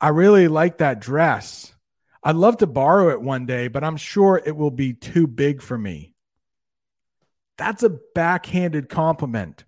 [0.00, 1.74] I really like that dress.
[2.22, 5.60] I'd love to borrow it one day, but I'm sure it will be too big
[5.60, 6.14] for me.
[7.58, 9.64] That's a backhanded compliment.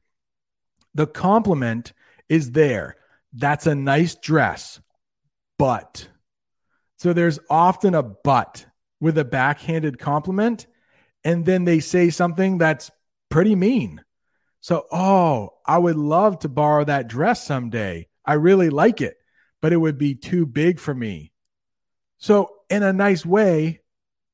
[0.95, 1.93] The compliment
[2.29, 2.97] is there.
[3.33, 4.81] That's a nice dress,
[5.59, 6.09] but.
[6.99, 8.67] So there's often a but
[9.01, 10.67] with a backhanded compliment.
[11.25, 12.91] And then they say something that's
[13.31, 14.03] pretty mean.
[14.61, 18.09] So, oh, I would love to borrow that dress someday.
[18.25, 19.17] I really like it,
[19.61, 21.33] but it would be too big for me.
[22.19, 23.81] So, in a nice way,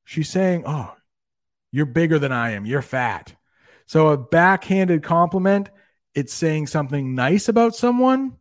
[0.05, 0.95] she's saying, oh,
[1.70, 2.64] you're bigger than I am.
[2.64, 3.34] You're fat.
[3.86, 5.70] So, a backhanded compliment,
[6.14, 8.38] it's saying something nice about someone,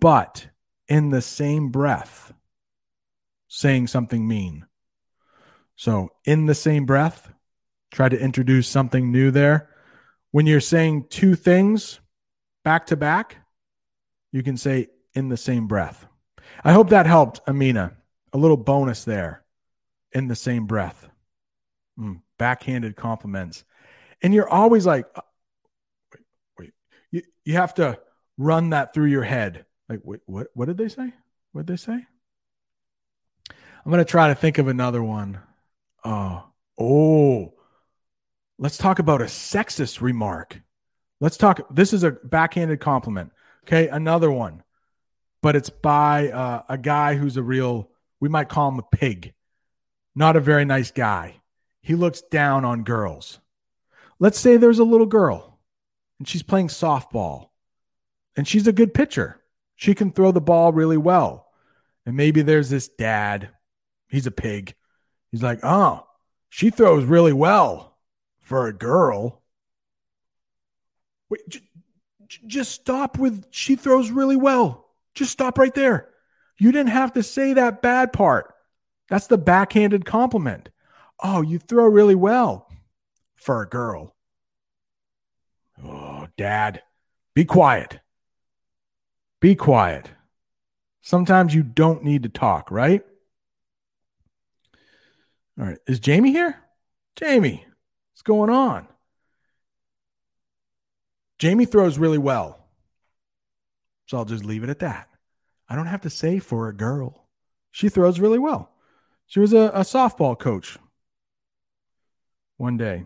[0.00, 0.48] but
[0.88, 2.32] in the same breath,
[3.48, 4.66] saying something mean.
[5.76, 7.32] So, in the same breath,
[7.92, 9.70] try to introduce something new there.
[10.30, 12.00] When you're saying two things
[12.64, 13.36] back to back,
[14.32, 16.06] you can say in the same breath.
[16.62, 17.96] I hope that helped, Amina.
[18.32, 19.44] A little bonus there
[20.12, 21.08] in the same breath.
[21.98, 23.64] Mm, backhanded compliments.
[24.22, 25.20] And you're always like, uh,
[26.12, 26.24] wait,
[26.58, 26.72] wait.
[27.10, 27.98] You, you have to
[28.36, 29.66] run that through your head.
[29.88, 31.12] Like, wait, what, what did they say?
[31.52, 32.06] What did they say?
[33.84, 35.40] I'm to try to think of another one.
[36.04, 36.44] Oh,
[36.78, 37.54] oh,
[38.58, 40.60] let's talk about a sexist remark.
[41.20, 41.60] Let's talk.
[41.70, 43.32] This is a backhanded compliment.
[43.66, 43.88] Okay.
[43.88, 44.62] Another one,
[45.42, 49.34] but it's by uh, a guy who's a real, we might call him a pig,
[50.14, 51.36] not a very nice guy.
[51.80, 53.40] He looks down on girls.
[54.18, 55.58] Let's say there's a little girl
[56.18, 57.48] and she's playing softball
[58.36, 59.40] and she's a good pitcher.
[59.76, 61.48] She can throw the ball really well.
[62.06, 63.50] And maybe there's this dad.
[64.08, 64.74] He's a pig.
[65.30, 66.06] He's like, oh,
[66.48, 67.96] she throws really well
[68.40, 69.42] for a girl.
[71.28, 71.60] Wait, j-
[72.28, 74.86] j- just stop with she throws really well.
[75.14, 76.10] Just stop right there.
[76.58, 78.54] You didn't have to say that bad part.
[79.08, 80.68] That's the backhanded compliment.
[81.22, 82.68] Oh, you throw really well
[83.34, 84.14] for a girl.
[85.82, 86.82] Oh, dad,
[87.34, 88.00] be quiet.
[89.44, 90.10] Be quiet.
[91.02, 93.02] Sometimes you don't need to talk, right?
[95.60, 95.76] All right.
[95.86, 96.62] Is Jamie here?
[97.14, 97.66] Jamie,
[98.10, 98.88] what's going on?
[101.38, 102.58] Jamie throws really well.
[104.06, 105.10] So I'll just leave it at that.
[105.68, 107.26] I don't have to say for a girl.
[107.70, 108.72] She throws really well.
[109.26, 110.78] She was a, a softball coach
[112.56, 113.04] one day.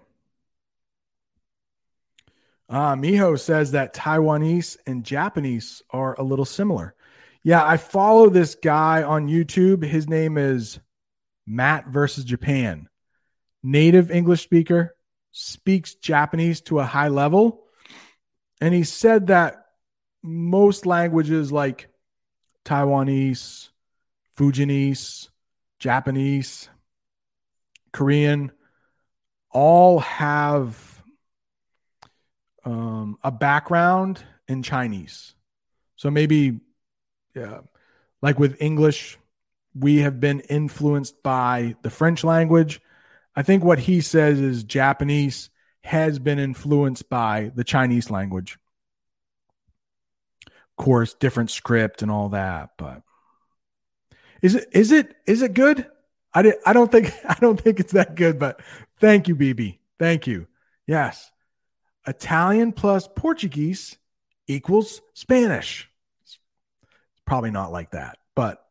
[2.69, 6.95] Uh, Miho says that Taiwanese and Japanese are a little similar.
[7.43, 9.83] Yeah, I follow this guy on YouTube.
[9.83, 10.79] His name is
[11.47, 12.89] Matt versus Japan.
[13.63, 14.95] Native English speaker
[15.31, 17.65] speaks Japanese to a high level.
[18.61, 19.65] And he said that
[20.23, 21.89] most languages like
[22.65, 23.69] Taiwanese,
[24.37, 25.29] Fujianese,
[25.79, 26.69] Japanese,
[27.93, 28.53] Korean
[29.51, 30.88] all have
[32.65, 35.35] um, a background in Chinese.
[35.97, 36.61] So maybe,
[37.35, 37.61] yeah,
[38.23, 39.19] like with English,
[39.75, 42.81] we have been influenced by the French language.
[43.37, 45.51] I think what he says is Japanese
[45.83, 48.59] has been influenced by the Chinese language.
[50.47, 53.03] Of course, different script and all that, but
[54.43, 55.87] is it is it is it good?
[56.33, 58.61] I did, I don't think I don't think it's that good, but
[59.01, 59.79] thank you, BB.
[59.99, 60.47] Thank you.
[60.87, 61.31] Yes.
[62.07, 63.99] Italian plus Portuguese
[64.47, 65.91] equals Spanish.
[66.23, 66.39] It's
[67.27, 68.65] probably not like that, but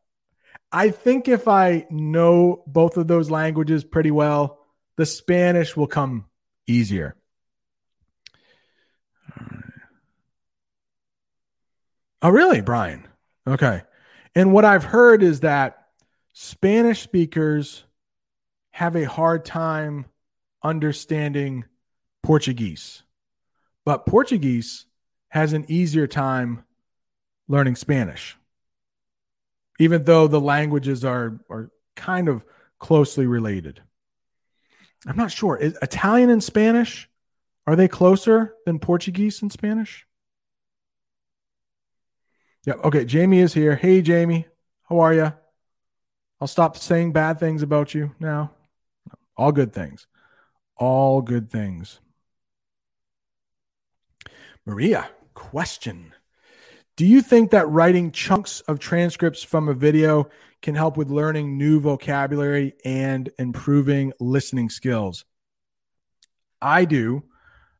[0.72, 4.58] I think if I know both of those languages pretty well,
[4.96, 6.26] the Spanish will come
[6.66, 7.16] easier.
[12.20, 13.06] Oh, really, Brian?
[13.46, 13.82] Okay.
[14.34, 15.86] And what I've heard is that
[16.32, 17.84] Spanish speakers
[18.72, 20.06] have a hard time
[20.62, 21.64] understanding
[22.22, 23.02] Portuguese,
[23.88, 24.84] but Portuguese
[25.30, 26.62] has an easier time
[27.48, 28.36] learning Spanish,
[29.78, 32.44] even though the languages are, are kind of
[32.78, 33.80] closely related.
[35.06, 35.56] I'm not sure.
[35.56, 37.08] Is Italian and Spanish
[37.66, 40.06] are they closer than Portuguese and Spanish?
[42.66, 42.74] Yeah.
[42.84, 43.06] Okay.
[43.06, 43.74] Jamie is here.
[43.74, 44.44] Hey, Jamie.
[44.90, 45.32] How are you?
[46.42, 48.50] I'll stop saying bad things about you now.
[49.34, 50.06] All good things.
[50.76, 52.00] All good things.
[54.68, 56.14] Maria, question.
[56.98, 60.28] Do you think that writing chunks of transcripts from a video
[60.60, 65.24] can help with learning new vocabulary and improving listening skills?
[66.60, 67.22] I do.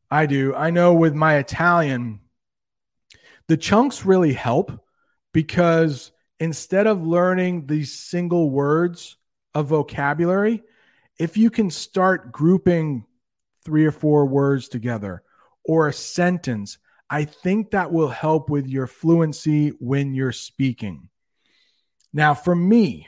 [0.09, 0.55] I do.
[0.55, 2.21] I know with my Italian,
[3.47, 4.71] the chunks really help
[5.31, 9.15] because instead of learning these single words
[9.53, 10.63] of vocabulary,
[11.19, 13.05] if you can start grouping
[13.63, 15.21] three or four words together
[15.69, 16.79] or a sentence,
[17.11, 21.09] I think that will help with your fluency when you're speaking.
[22.11, 23.07] Now, for me,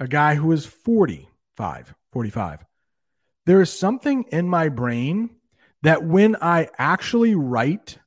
[0.00, 2.64] a guy who is 45, 45,
[3.44, 5.30] there is something in my brain
[5.82, 7.98] that when I actually write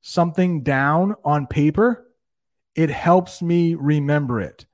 [0.00, 2.06] something down on paper,
[2.76, 4.64] it helps me remember it.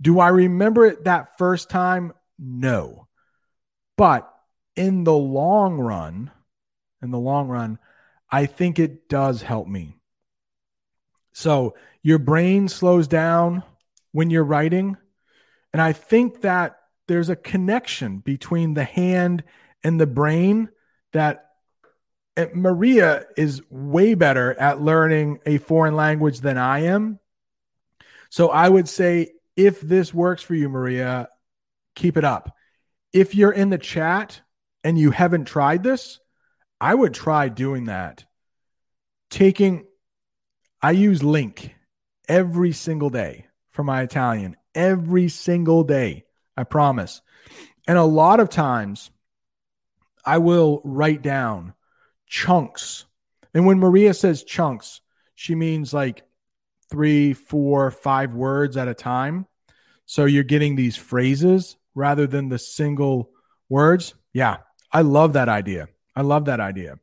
[0.00, 2.14] Do I remember it that first time?
[2.38, 3.06] No.
[3.98, 4.32] But
[4.76, 6.30] in the long run,
[7.02, 7.78] in the long run,
[8.30, 9.98] I think it does help me.
[11.32, 13.62] So your brain slows down
[14.12, 14.96] when you're writing.
[15.72, 16.78] And I think that
[17.08, 19.44] there's a connection between the hand
[19.84, 20.70] and the brain
[21.12, 21.42] that
[22.54, 27.18] Maria is way better at learning a foreign language than I am.
[28.30, 31.28] So I would say if this works for you, Maria,
[31.94, 32.54] keep it up.
[33.12, 34.40] If you're in the chat
[34.84, 36.18] and you haven't tried this,
[36.80, 38.24] I would try doing that.
[39.30, 39.86] Taking,
[40.82, 41.70] I use LingQ
[42.28, 46.24] every single day for my Italian, every single day.
[46.56, 47.20] I promise.
[47.86, 49.10] And a lot of times
[50.24, 51.74] I will write down
[52.26, 53.04] chunks.
[53.54, 55.00] And when Maria says chunks,
[55.34, 56.22] she means like
[56.90, 59.46] three, four, five words at a time.
[60.06, 63.30] So you're getting these phrases rather than the single
[63.68, 64.14] words.
[64.32, 64.58] Yeah,
[64.92, 65.88] I love that idea.
[66.16, 66.98] I love that idea.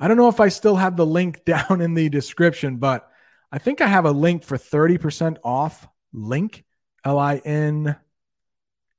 [0.00, 3.08] I don't know if I still have the link down in the description, but
[3.52, 6.62] I think I have a link for 30% off LingQ,
[7.04, 7.96] L I N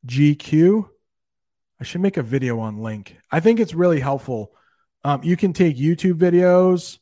[0.05, 0.89] G Q.
[1.79, 3.13] I should make a video on LingQ.
[3.29, 4.53] I think it's really helpful.
[5.03, 6.99] Um, you can take YouTube videos,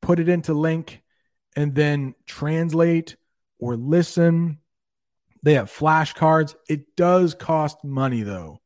[0.00, 0.98] put it into LingQ,
[1.56, 3.16] and then translate
[3.58, 4.58] or listen.
[5.42, 6.54] They have flashcards.
[6.68, 8.60] It does cost money though,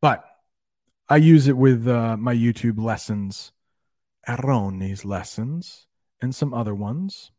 [0.00, 0.24] but
[1.10, 3.50] I use it with uh, my YouTube lessons,
[4.28, 5.88] Arone's lessons,
[6.22, 7.32] and some other ones.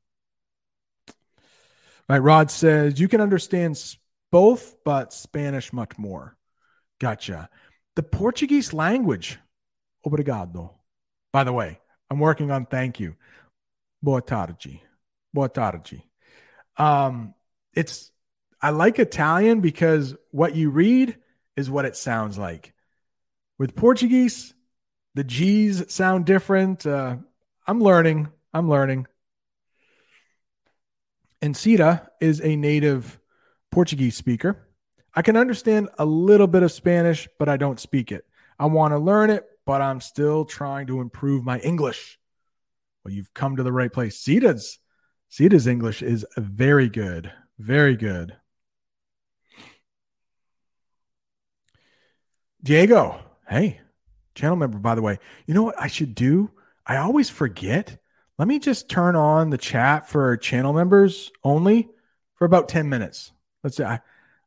[2.10, 3.82] Right, Rod says you can understand
[4.30, 6.36] both, but Spanish much more.
[7.00, 7.50] Gotcha.
[7.96, 9.40] The Portuguese language.
[10.06, 10.74] Obrigado.
[11.32, 13.16] By the way, I'm working on thank you.
[14.04, 14.82] Boa tarde.
[15.34, 16.04] Boa tarde.
[16.76, 17.36] Um,
[17.74, 18.12] it's
[18.62, 21.18] I like Italian because what you read
[21.56, 22.71] is what it sounds like.
[23.62, 24.56] With Portuguese,
[25.14, 26.84] the G's sound different.
[26.84, 27.18] Uh,
[27.68, 28.30] I'm learning.
[28.56, 29.06] I'm learning.
[31.54, 33.20] Sita is a native
[33.70, 34.68] Portuguese speaker.
[35.14, 38.26] I can understand a little bit of Spanish, but I don't speak it.
[38.58, 42.18] I want to learn it, but I'm still trying to improve my English.
[43.04, 44.18] Well, you've come to the right place.
[44.18, 44.80] Sita's
[45.68, 47.32] English is very good.
[47.60, 48.36] Very good.
[52.64, 53.20] Diego,
[53.52, 53.82] hey,
[54.34, 55.20] channel member, by the way.
[55.46, 56.52] You know what I should do?
[56.86, 57.98] I always forget.
[58.40, 61.90] Let me just turn on the chat for channel members only
[62.36, 63.34] for about 10 minutes.
[63.64, 64.00] Let's say I,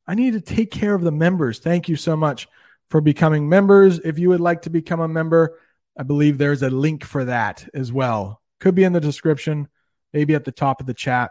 [0.07, 1.59] I need to take care of the members.
[1.59, 2.49] Thank you so much
[2.89, 3.99] for becoming members.
[4.01, 5.59] If you would like to become a member,
[5.99, 8.41] I believe there's a link for that as well.
[8.59, 9.69] Could be in the description,
[10.13, 11.31] maybe at the top of the chat.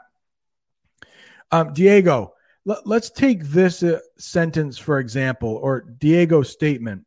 [1.51, 2.33] Um, Diego,
[2.69, 7.05] l- let's take this uh, sentence for example, or Diego's statement.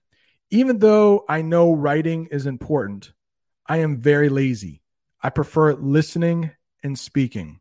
[0.51, 3.13] Even though I know writing is important,
[3.67, 4.83] I am very lazy.
[5.23, 7.61] I prefer listening and speaking.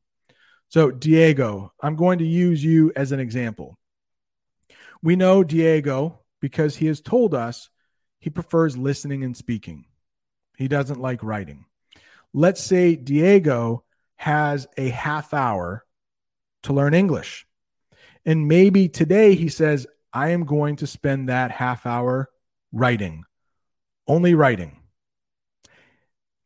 [0.70, 3.78] So, Diego, I'm going to use you as an example.
[5.02, 7.70] We know Diego because he has told us
[8.20, 9.86] he prefers listening and speaking.
[10.58, 11.66] He doesn't like writing.
[12.34, 13.84] Let's say Diego
[14.18, 15.86] has a half hour
[16.64, 17.46] to learn English.
[18.26, 22.30] And maybe today he says, I am going to spend that half hour
[22.72, 23.24] writing,
[24.08, 24.80] only writing.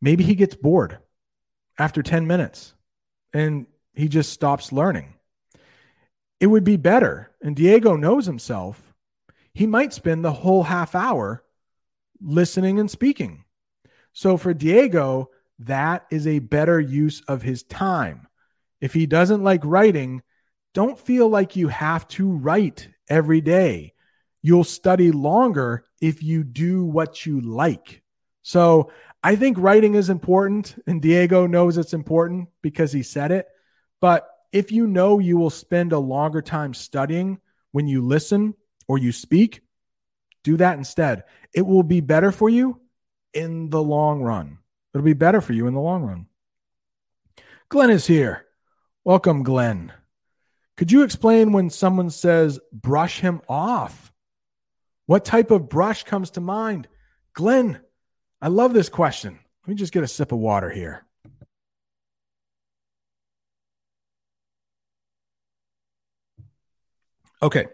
[0.02, 1.00] Maybe he gets bored
[1.78, 2.74] after 10 minutes
[3.34, 5.16] and he just stops learning.
[6.40, 8.94] It would be better, and Diego knows himself,
[9.54, 11.44] he might spend the whole half hour
[12.22, 13.44] listening and speaking.
[14.14, 18.28] So for Diego, that is a better use of his time.
[18.80, 20.22] If he doesn't like writing,
[20.74, 23.94] don't feel like you have to write every day.
[24.42, 28.02] You'll study longer if you do what you like.
[28.42, 28.92] So
[29.24, 33.48] I think writing is important, and Diego knows it's important because he said it.
[34.02, 37.40] But if you know you will spend a longer time studying
[37.72, 38.56] when you listen
[38.88, 39.62] or you speak,
[40.44, 41.26] do that instead.
[41.54, 42.80] It will be better for you
[43.34, 44.60] in the long run.
[44.94, 46.26] It'll be better for you in the long run.
[47.70, 48.46] Glenn is here.
[49.04, 49.94] Welcome, Glenn.
[50.76, 54.09] Could you explain when someone says brush him off?
[55.10, 56.88] What type of brush comes to mind?
[57.34, 57.82] Glenn,
[58.44, 59.40] I love this question.
[59.64, 61.04] Let me just get a sip of water here.
[67.42, 67.66] Okay.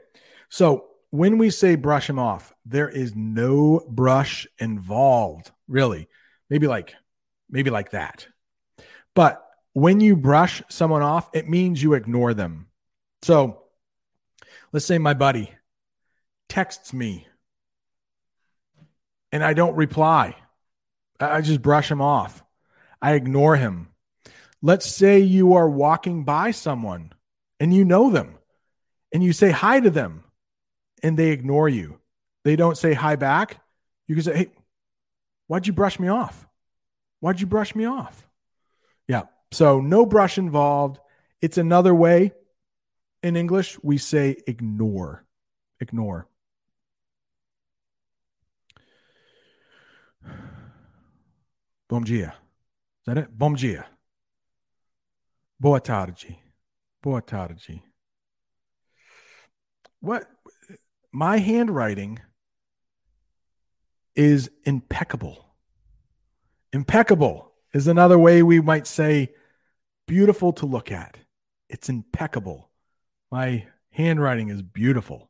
[0.47, 6.07] So when we say brush him off, there is no brush involved, really.
[6.49, 6.95] Maybe like
[7.49, 8.29] maybe like that.
[9.13, 12.67] But when you brush someone off, it means you ignore them.
[13.23, 13.63] So
[14.71, 15.51] let's say my buddy
[16.49, 17.27] texts me
[19.31, 20.35] and I don't reply.
[21.19, 22.43] I just brush him off.
[23.01, 23.89] I ignore him.
[24.61, 27.11] Let's say you are walking by someone
[27.59, 28.37] and you know them
[29.11, 30.23] and you say hi to them
[31.03, 31.99] and they ignore you.
[32.43, 33.61] They don't say hi back.
[34.07, 34.51] You can say, Hey,
[35.47, 36.47] why'd you brush me off?
[37.19, 38.27] Why'd you brush me off?
[39.07, 39.23] Yeah.
[39.51, 40.99] So no brush involved.
[41.41, 42.31] It's another way
[43.21, 45.25] in English we say ignore.
[45.79, 46.27] Ignore.
[51.87, 52.27] Bom dia.
[52.27, 53.37] Is that it?
[53.37, 53.85] Bom dia.
[55.59, 56.39] Boa tarde.
[57.01, 57.83] Boa tarde.
[59.99, 60.27] What?
[61.11, 62.19] My handwriting
[64.15, 65.45] is impeccable.
[66.73, 69.29] Impeccable is another way we might say
[70.07, 71.17] beautiful to look at.
[71.69, 72.69] It's impeccable.
[73.31, 75.29] My handwriting is beautiful.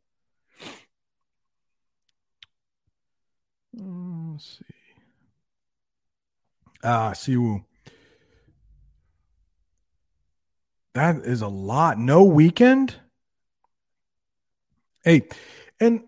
[3.78, 4.85] Mm, let's see.
[6.84, 7.64] Ah, Siwu.
[10.94, 11.98] That is a lot.
[11.98, 12.96] No weekend?
[15.04, 15.28] Hey,
[15.80, 16.04] and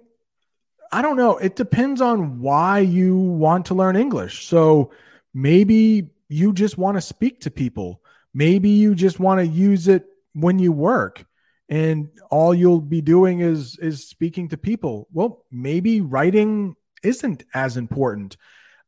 [0.92, 1.38] I don't know.
[1.38, 4.48] It depends on why you want to learn English.
[4.48, 4.92] So
[5.34, 8.02] maybe you just want to speak to people.
[8.34, 11.26] Maybe you just want to use it when you work
[11.70, 15.08] and all you'll be doing is is speaking to people.
[15.12, 18.38] Well, maybe writing isn't as important.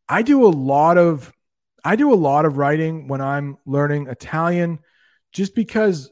[0.07, 1.31] I do a lot of
[1.83, 4.79] I do a lot of writing when I'm learning Italian
[5.31, 6.11] just because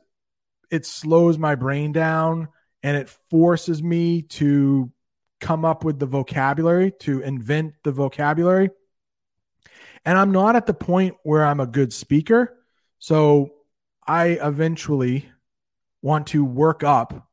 [0.70, 2.50] it slows my brain down
[2.84, 4.92] and it forces me to
[5.40, 8.70] come up with the vocabulary, to invent the vocabulary.
[10.06, 12.58] And I'm not at the point where I'm a good speaker.
[13.00, 13.52] So
[14.06, 15.30] I eventually
[16.02, 17.30] want to work up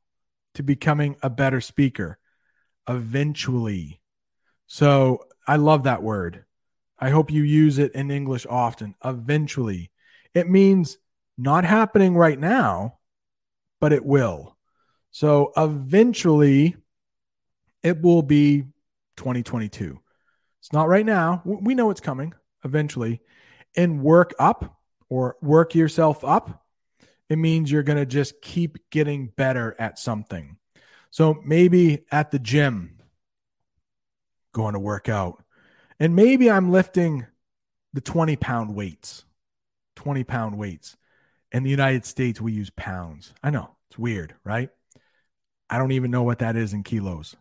[0.55, 2.18] to becoming a better speaker.
[2.89, 4.01] Eventually.
[4.66, 6.45] So I love that word.
[6.99, 8.95] I hope you use it in English often.
[9.05, 9.90] Eventually.
[10.34, 10.99] It means
[11.38, 12.99] not happening right now,
[13.80, 14.57] but it will.
[15.11, 16.76] So eventually
[17.82, 18.62] it will be
[19.16, 20.01] 2022.
[20.61, 21.42] It's not right now.
[21.45, 22.34] We know it's coming
[22.64, 23.20] eventually.
[23.76, 24.78] And work up
[25.09, 26.64] or work yourself up,
[27.28, 30.57] it means you're going to just keep getting better at something.
[31.11, 32.99] So maybe at the gym,
[34.53, 35.43] going to work out,
[35.99, 37.26] and maybe I'm lifting
[37.92, 39.24] the 20 pound weights,
[39.97, 40.97] 20 pound weights.
[41.53, 43.32] In the United States, we use pounds.
[43.42, 44.70] I know it's weird, right?
[45.70, 47.36] I don't even know what that is in kilos.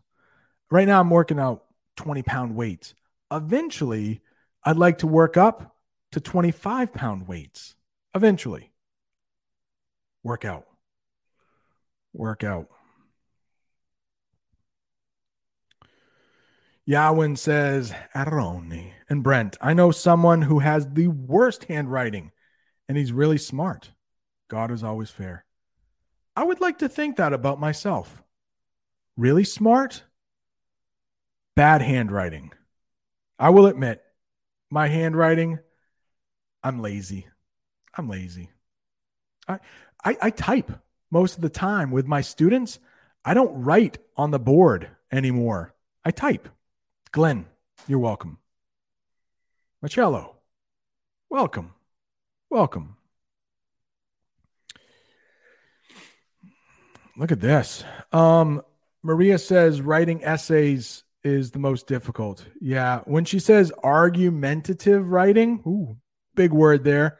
[0.70, 1.64] Right now, I'm working out
[1.98, 2.94] 20 pound weights.
[3.32, 4.22] Eventually,
[4.64, 5.76] I'd like to work up
[6.12, 7.76] to 25 pound weights.
[8.16, 8.72] Eventually,
[10.24, 10.68] work out.
[12.14, 12.68] Work out.
[16.88, 18.92] Yawin says, Aroni.
[19.10, 22.32] And Brent, I know someone who has the worst handwriting
[22.88, 23.92] and he's really smart.
[24.50, 25.46] God is always fair.
[26.36, 28.22] I would like to think that about myself.
[29.16, 30.04] Really smart,
[31.56, 32.52] bad handwriting.
[33.38, 34.02] I will admit,
[34.70, 35.60] my handwriting,
[36.64, 37.28] I'm lazy.
[37.96, 38.50] I'm lazy.
[39.48, 39.60] I,
[40.04, 40.72] I, I type
[41.12, 42.80] most of the time with my students.
[43.24, 45.76] I don't write on the board anymore.
[46.04, 46.50] I type.
[47.14, 47.46] Glenn,
[47.88, 48.40] you're welcome.
[49.86, 50.32] Machello,
[51.30, 51.72] welcome.
[52.50, 52.98] Welcome.
[57.16, 57.84] Look at this.
[58.12, 58.64] Um,
[59.04, 62.48] Maria says writing essays is the most difficult.
[62.60, 63.02] Yeah.
[63.06, 65.98] When she says argumentative writing, ooh,
[66.34, 67.20] big word there.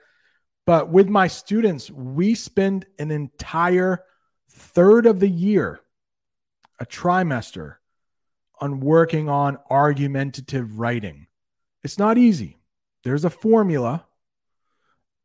[0.66, 4.04] But with my students, we spend an entire
[4.50, 5.82] third of the year,
[6.80, 7.76] a trimester,
[8.64, 11.28] on working on argumentative writing.
[11.84, 12.58] It's not easy.
[13.04, 14.06] There's a formula,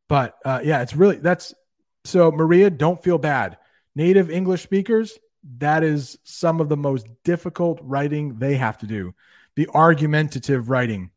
[0.09, 1.53] but uh, yeah, it's really that's
[2.03, 2.31] so.
[2.31, 3.57] Maria, don't feel bad.
[3.95, 5.17] Native English speakers,
[5.59, 9.15] that is some of the most difficult writing they have to do.
[9.55, 11.11] The argumentative writing.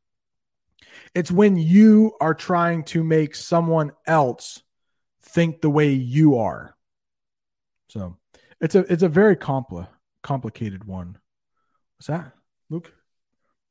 [1.14, 4.62] It's when you are trying to make someone else
[5.22, 6.76] think the way you are.
[7.88, 8.16] So
[8.60, 9.88] it's a it's a very compli-
[10.22, 11.18] complicated one.
[12.02, 12.32] What's that?
[12.68, 12.92] Luke?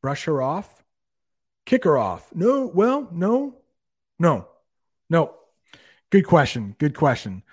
[0.01, 0.85] Brush her off?
[1.65, 2.33] Kick her off?
[2.33, 3.57] No, well, no,
[4.19, 4.47] no,
[5.09, 5.35] no.
[6.11, 6.77] Good question.
[6.79, 7.43] Good question.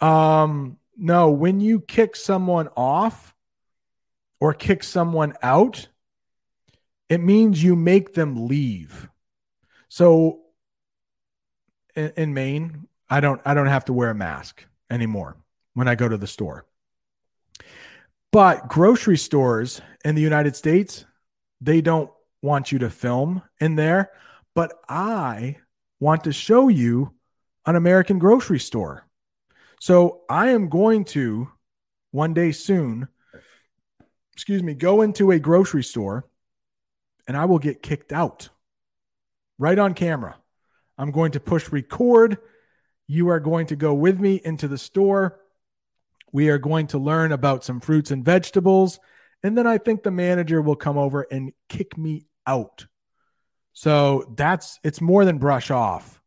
[0.00, 3.34] Um, no, when you kick someone off
[4.38, 5.88] or kick someone out,
[7.08, 9.08] it means you make them leave.
[9.88, 10.42] So
[11.96, 15.36] in, in Maine, I don't I don't have to wear a mask anymore
[15.74, 16.64] when I go to the store.
[18.30, 21.06] But grocery stores in the United States,
[21.60, 22.10] they don't
[22.42, 24.10] want you to film in there.
[24.54, 25.56] But I
[26.00, 27.14] want to show you
[27.66, 29.06] an American grocery store.
[29.80, 31.48] So I am going to
[32.10, 33.08] one day soon,
[34.32, 36.26] excuse me, go into a grocery store
[37.26, 38.48] and I will get kicked out
[39.58, 40.36] right on camera.
[40.96, 42.38] I'm going to push record.
[43.06, 45.38] You are going to go with me into the store
[46.32, 48.98] we are going to learn about some fruits and vegetables.
[49.42, 52.86] And then I think the manager will come over and kick me out.
[53.72, 56.20] So that's it's more than brush off.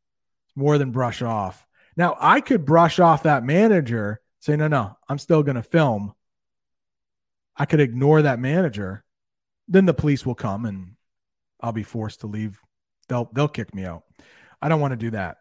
[0.56, 1.66] More than brush off.
[1.97, 6.14] Now I could brush off that manager, say, no, no, I'm still gonna film.
[7.58, 9.04] I could ignore that manager.
[9.68, 10.95] Then the police will come and
[11.60, 12.60] I'll be forced to leave.
[13.10, 14.04] They'll they'll kick me out.
[14.62, 15.38] I don't want to do that.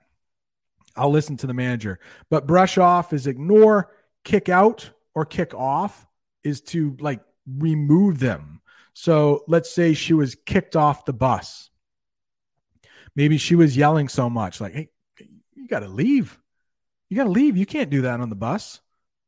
[0.96, 2.00] I'll listen to the manager.
[2.30, 3.90] But brush off is ignore
[4.24, 6.06] kick out or kick off
[6.44, 8.60] is to like remove them.
[8.92, 11.70] So let's say she was kicked off the bus.
[13.16, 14.88] Maybe she was yelling so much, like, hey,
[15.54, 16.38] you got to leave.
[17.08, 17.56] You got to leave.
[17.56, 18.80] You can't do that on the bus.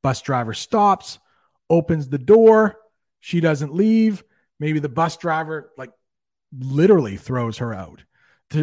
[0.02, 1.18] Bus driver stops,
[1.68, 2.76] opens the door.
[3.20, 4.22] She doesn't leave.
[4.60, 5.90] Maybe the bus driver, like,
[6.56, 8.04] literally throws her out.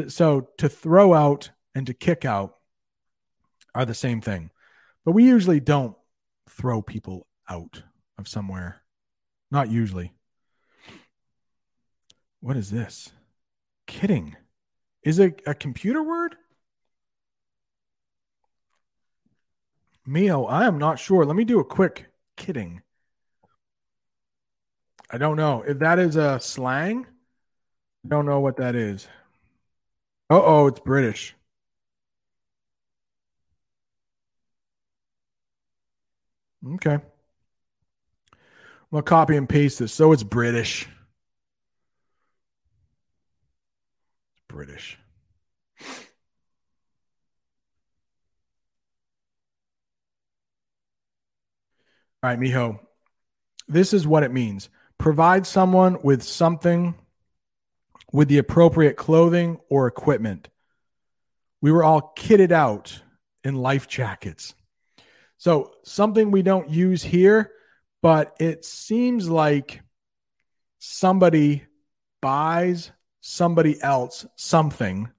[0.07, 2.55] So to throw out and to kick out
[3.73, 4.51] are the same thing.
[5.05, 5.95] But we usually don't
[6.59, 7.83] throw people out
[8.17, 8.81] of somewhere.
[9.49, 10.11] Not usually.
[12.41, 13.13] What is this?
[13.87, 14.35] Kidding.
[15.01, 16.35] Is it a computer word?
[20.07, 21.25] Miho, I am not sure.
[21.25, 22.81] Let me do a quick kidding.
[25.09, 25.63] I don't know.
[25.65, 27.07] If that is a slang,
[28.05, 29.07] I don't know what that is.
[30.29, 31.35] Uh oh, it's British.
[36.65, 36.93] Okay.
[36.93, 37.01] I'm
[38.91, 40.87] going to copy and paste this so it's British.
[44.47, 44.97] British.
[52.21, 52.79] All right, Miho.
[53.67, 54.69] This is what it means.
[54.97, 56.95] Provide someone with something
[58.11, 60.49] with the appropriate clothing or equipment.
[61.61, 63.01] We were all kitted out
[63.43, 64.55] in life jackets.
[65.39, 67.51] So, something we don't use here,
[68.01, 69.81] but it seems like
[70.79, 71.63] somebody
[72.21, 75.09] buys somebody else something.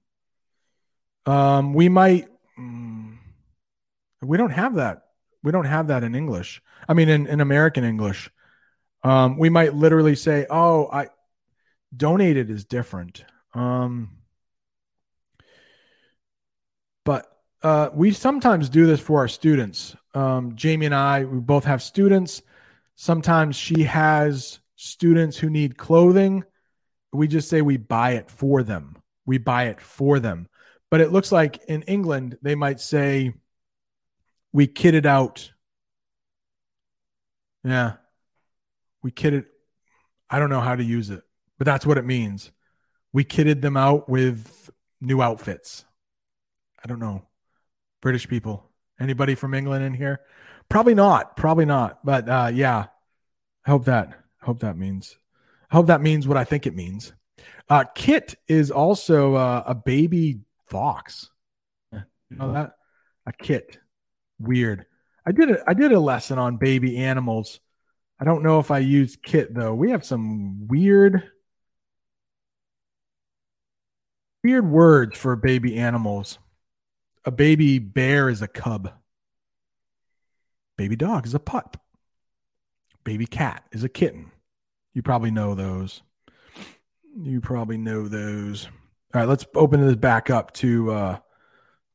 [1.25, 2.27] Um, we might,
[2.59, 3.17] mm,
[4.21, 5.01] we don't have that.
[5.43, 6.61] We don't have that in English.
[6.87, 8.29] I mean, in, in American English,
[9.03, 11.07] um, we might literally say, "Oh, I
[11.95, 14.17] donated is different." Um,
[17.03, 17.30] but
[17.63, 19.95] uh, we sometimes do this for our students.
[20.13, 22.41] Um, Jamie and I, we both have students.
[22.95, 26.43] Sometimes she has students who need clothing.
[27.13, 28.97] We just say we buy it for them.
[29.25, 30.47] We buy it for them.
[30.89, 33.33] But it looks like in England, they might say,
[34.51, 35.51] we kitted out.
[37.63, 37.93] Yeah.
[39.01, 39.45] We kitted.
[40.29, 41.21] I don't know how to use it,
[41.57, 42.51] but that's what it means.
[43.13, 45.85] We kitted them out with new outfits.
[46.83, 47.23] I don't know.
[48.01, 48.69] British people.
[48.99, 50.21] Anybody from England in here?
[50.69, 51.35] Probably not.
[51.35, 51.99] Probably not.
[52.03, 52.85] But uh, yeah,
[53.65, 55.17] I hope that hope that means
[55.71, 57.13] I hope that means what I think it means.
[57.69, 61.29] Uh, Kit is also uh, a baby fox.
[62.31, 62.75] You know that
[63.25, 63.77] a kit.
[64.39, 64.85] Weird.
[65.25, 67.59] I did a I did a lesson on baby animals.
[68.19, 69.73] I don't know if I used kit though.
[69.73, 71.29] We have some weird
[74.43, 76.39] weird words for baby animals.
[77.25, 78.91] A baby bear is a cub.
[80.77, 81.77] Baby dog is a pup.
[83.03, 84.31] Baby cat is a kitten.
[84.93, 86.01] You probably know those.
[87.15, 88.67] You probably know those.
[89.13, 91.19] All right, let's open this back up to uh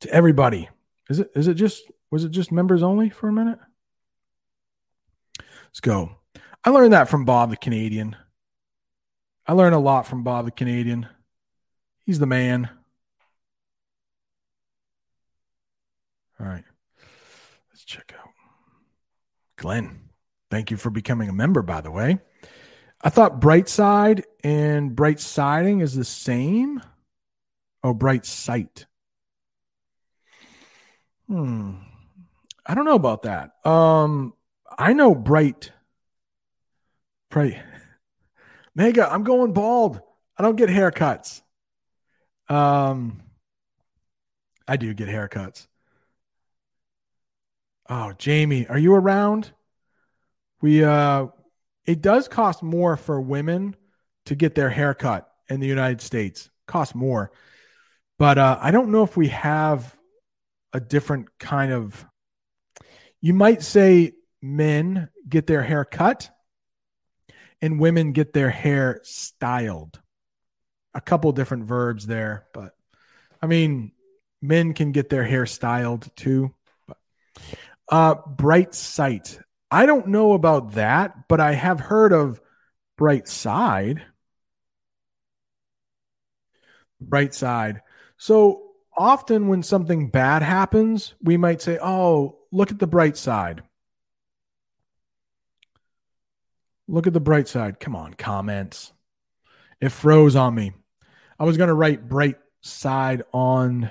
[0.01, 0.69] to everybody.
[1.09, 3.59] Is it is it just was it just members only for a minute?
[5.67, 6.17] Let's go.
[6.65, 8.17] I learned that from Bob the Canadian.
[9.47, 11.07] I learned a lot from Bob the Canadian.
[12.05, 12.71] He's the man.
[16.41, 16.65] All right.
[17.71, 18.31] Let's check out
[19.57, 20.11] Glenn.
[20.51, 22.19] Thank you for becoming a member, by the way.
[23.03, 26.83] I thought bright side and bright siding is the same.
[27.83, 28.87] Oh, bright sight.
[31.29, 31.75] Hmm.
[32.65, 33.53] I don't know about that.
[33.65, 34.35] Um,
[34.79, 35.71] I know bright,
[37.31, 37.63] bright.
[38.75, 40.01] Mega, I'm going bald.
[40.37, 41.43] I don't get haircuts.
[42.49, 43.23] Um,
[44.69, 45.67] I do get haircuts.
[47.89, 49.53] Oh, Jamie, are you around?
[50.61, 51.27] We uh
[51.85, 53.77] it does cost more for women
[54.25, 56.51] to get their haircut in the United States.
[56.67, 57.31] Cost more.
[58.19, 59.97] But uh I don't know if we have
[60.73, 62.05] a different kind of
[63.21, 64.13] you might say
[64.43, 66.31] men get their hair cut
[67.61, 70.01] and women get their hair styled.
[70.95, 72.73] A couple different verbs there, but
[73.43, 73.93] I mean,
[74.41, 76.55] men can get their hair styled too.
[76.87, 76.99] But
[77.89, 79.39] uh, bright sight.
[79.71, 82.41] I don't know about that, but I have heard of
[82.97, 84.03] bright side.
[87.01, 87.83] Bright side.
[88.17, 93.63] So often when something bad happens, we might say, oh, look at the bright side.
[96.89, 97.81] Look at the bright side.
[97.81, 98.93] Come on, comments.
[99.81, 100.73] It froze on me.
[101.39, 103.91] I was going to write bright side on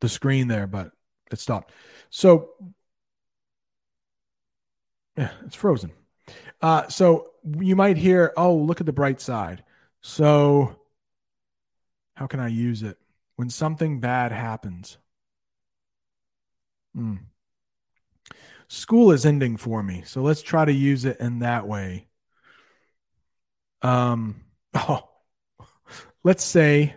[0.00, 0.92] the screen there, but
[1.30, 1.72] it stopped.
[2.10, 2.50] So,
[5.16, 5.92] yeah, it's frozen.
[6.60, 9.64] Uh, so you might hear, oh, look at the bright side.
[10.00, 10.76] So,
[12.14, 12.98] how can I use it?
[13.36, 14.98] When something bad happens.
[16.94, 17.16] Hmm.
[18.68, 22.06] School is ending for me, so let's try to use it in that way.
[23.82, 24.42] Um,
[24.74, 25.08] oh,
[26.22, 26.94] let's say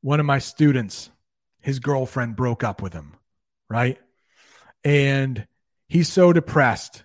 [0.00, 1.10] one of my students,
[1.66, 3.16] his girlfriend broke up with him,
[3.68, 3.98] right?
[4.84, 5.48] And
[5.88, 7.02] he's so depressed.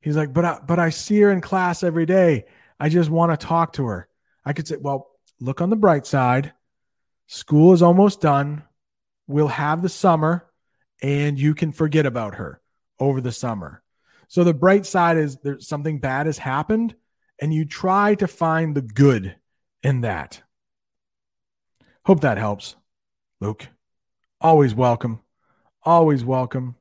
[0.00, 2.44] He's like, but I, but I see her in class every day.
[2.78, 4.08] I just want to talk to her.
[4.44, 6.52] I could say, well, look on the bright side.
[7.26, 8.62] School is almost done.
[9.26, 10.46] We'll have the summer
[11.02, 12.60] and you can forget about her
[13.00, 13.82] over the summer.
[14.28, 16.94] So the bright side is there's something bad has happened
[17.40, 19.34] and you try to find the good
[19.82, 20.40] in that.
[22.06, 22.76] Hope that helps.
[23.40, 23.66] Luke,
[24.40, 25.20] always welcome.
[25.82, 26.76] Always welcome.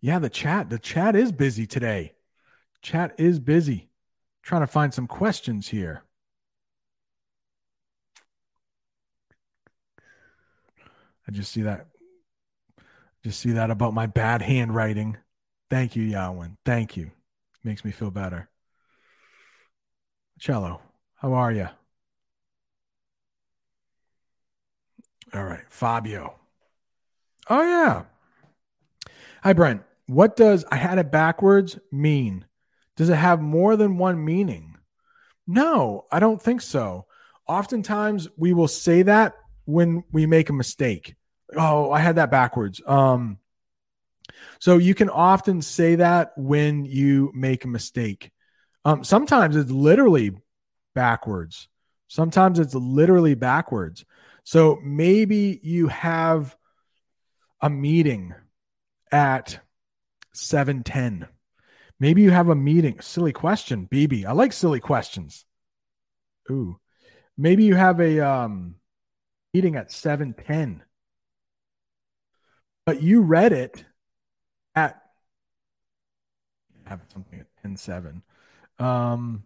[0.00, 2.14] Yeah, the chat, the chat is busy today.
[2.82, 3.90] Chat is busy.
[4.42, 6.02] Trying to find some questions here.
[11.26, 11.86] I just see that
[13.24, 15.16] Just see that about my bad handwriting.
[15.70, 16.56] Thank you, Yawin.
[16.64, 17.10] Thank you.
[17.64, 18.48] Makes me feel better.
[20.38, 20.80] Cello,
[21.16, 21.68] how are you?
[25.34, 26.36] All right, Fabio.
[27.50, 28.04] Oh yeah.
[29.42, 29.82] Hi Brent.
[30.06, 32.46] What does I had it backwards mean?
[32.96, 34.76] Does it have more than one meaning?
[35.46, 37.06] No, I don't think so.
[37.46, 41.14] Oftentimes we will say that when we make a mistake.
[41.56, 42.80] Oh, I had that backwards.
[42.86, 43.38] Um
[44.58, 48.30] so you can often say that when you make a mistake.
[48.84, 50.32] Um, sometimes it's literally
[50.94, 51.68] backwards.
[52.08, 54.04] Sometimes it's literally backwards.
[54.48, 56.56] So maybe you have
[57.60, 58.34] a meeting
[59.12, 59.60] at
[60.32, 61.28] 710.
[62.00, 62.98] Maybe you have a meeting.
[63.00, 64.24] Silly question, BB.
[64.24, 65.44] I like silly questions.
[66.50, 66.80] Ooh.
[67.36, 68.76] Maybe you have a um,
[69.52, 70.82] meeting at 710.
[72.86, 73.84] But you read it
[74.74, 74.98] at
[76.86, 78.22] have something at 10 7.
[78.78, 79.44] Um,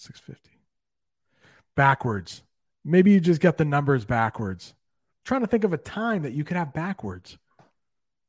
[0.00, 0.50] 650.
[1.76, 2.42] Backwards.
[2.84, 4.74] Maybe you just got the numbers backwards.
[4.74, 7.38] I'm trying to think of a time that you could have backwards.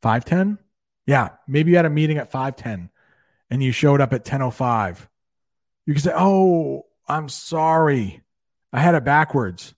[0.02, 0.58] 510?
[1.06, 2.90] Yeah, maybe you had a meeting at 510
[3.50, 5.10] and you showed up at 1005.
[5.86, 8.22] You could say, "Oh, I'm sorry.
[8.72, 9.74] I had it backwards."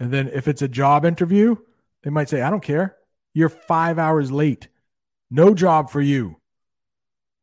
[0.00, 1.56] And then if it's a job interview,
[2.02, 2.96] they might say, I don't care.
[3.34, 4.68] You're five hours late.
[5.30, 6.36] No job for you.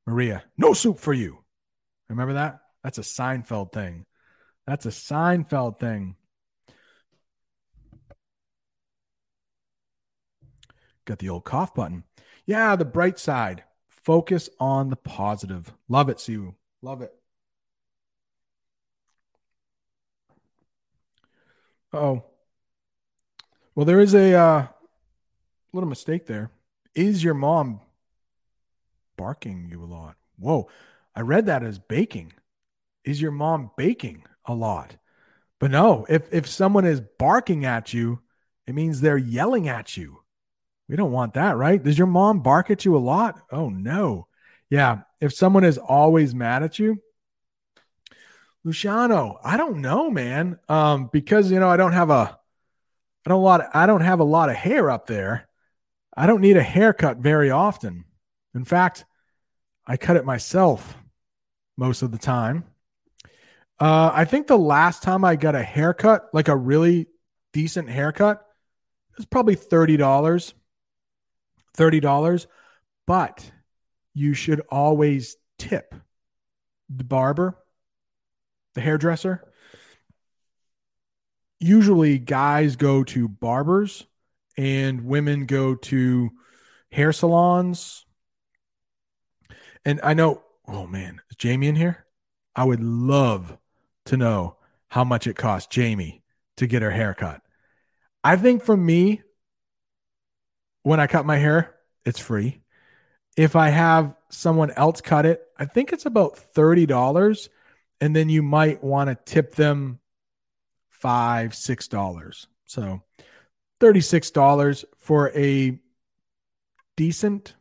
[0.07, 1.43] Maria, no soup for you.
[2.09, 2.59] Remember that?
[2.85, 4.05] That's a Seinfeld thing.
[4.67, 6.17] That's a Seinfeld thing.
[11.05, 12.03] Got the old cough button.
[12.45, 13.63] Yeah, the bright side.
[13.87, 15.73] Focus on the positive.
[15.89, 16.53] Love it, Siwu.
[16.83, 17.11] Love it.
[21.91, 22.23] Oh,
[23.73, 24.67] well, there is a uh,
[25.73, 26.51] little mistake there.
[26.93, 27.79] Is your mom
[29.17, 30.17] barking you a lot?
[30.37, 30.69] Whoa,
[31.15, 32.33] I read that as baking.
[33.05, 34.97] Is your mom baking a lot?
[35.59, 38.19] But no, if if someone is barking at you,
[38.67, 40.21] it means they're yelling at you.
[40.89, 41.81] We don't want that, right?
[41.81, 43.41] Does your mom bark at you a lot?
[43.51, 44.27] Oh no.
[44.69, 47.01] Yeah, if someone is always mad at you,
[48.63, 50.59] Luciano, I don't know, man.
[50.67, 52.39] Um, because you know I don't have a
[53.25, 53.69] I don't lot.
[53.73, 55.47] I don't have a lot of hair up there.
[56.15, 58.05] I don't need a haircut very often.
[58.53, 59.05] In fact,
[59.85, 60.97] I cut it myself
[61.77, 62.65] most of the time.
[63.79, 67.07] Uh, I think the last time I got a haircut, like a really
[67.53, 68.45] decent haircut,
[69.11, 70.53] it was probably thirty dollars.
[71.73, 72.47] Thirty dollars,
[73.05, 73.51] but
[74.13, 75.93] you should always tip
[76.89, 77.57] the barber,
[78.75, 79.51] the hairdresser,
[81.59, 84.05] usually guys go to barbers
[84.57, 86.31] and women go to
[86.91, 88.05] hair salons.
[89.83, 92.05] And I know, oh man, is Jamie in here?
[92.55, 93.57] I would love
[94.05, 94.57] to know
[94.89, 96.23] how much it costs Jamie
[96.57, 97.41] to get her haircut.
[98.23, 99.21] I think for me,
[100.83, 101.75] when I cut my hair,
[102.05, 102.61] it's free.
[103.35, 107.49] If I have someone else cut it, I think it's about $30.
[108.01, 109.99] And then you might want to tip them
[110.89, 112.47] five, six dollars.
[112.65, 113.03] So
[113.79, 115.79] thirty-six dollars for a
[116.97, 117.55] decent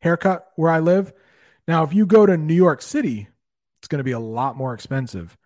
[0.00, 1.12] haircut where I live.
[1.66, 3.28] Now, if you go to New York City,
[3.78, 5.36] it's going to be a lot more expensive.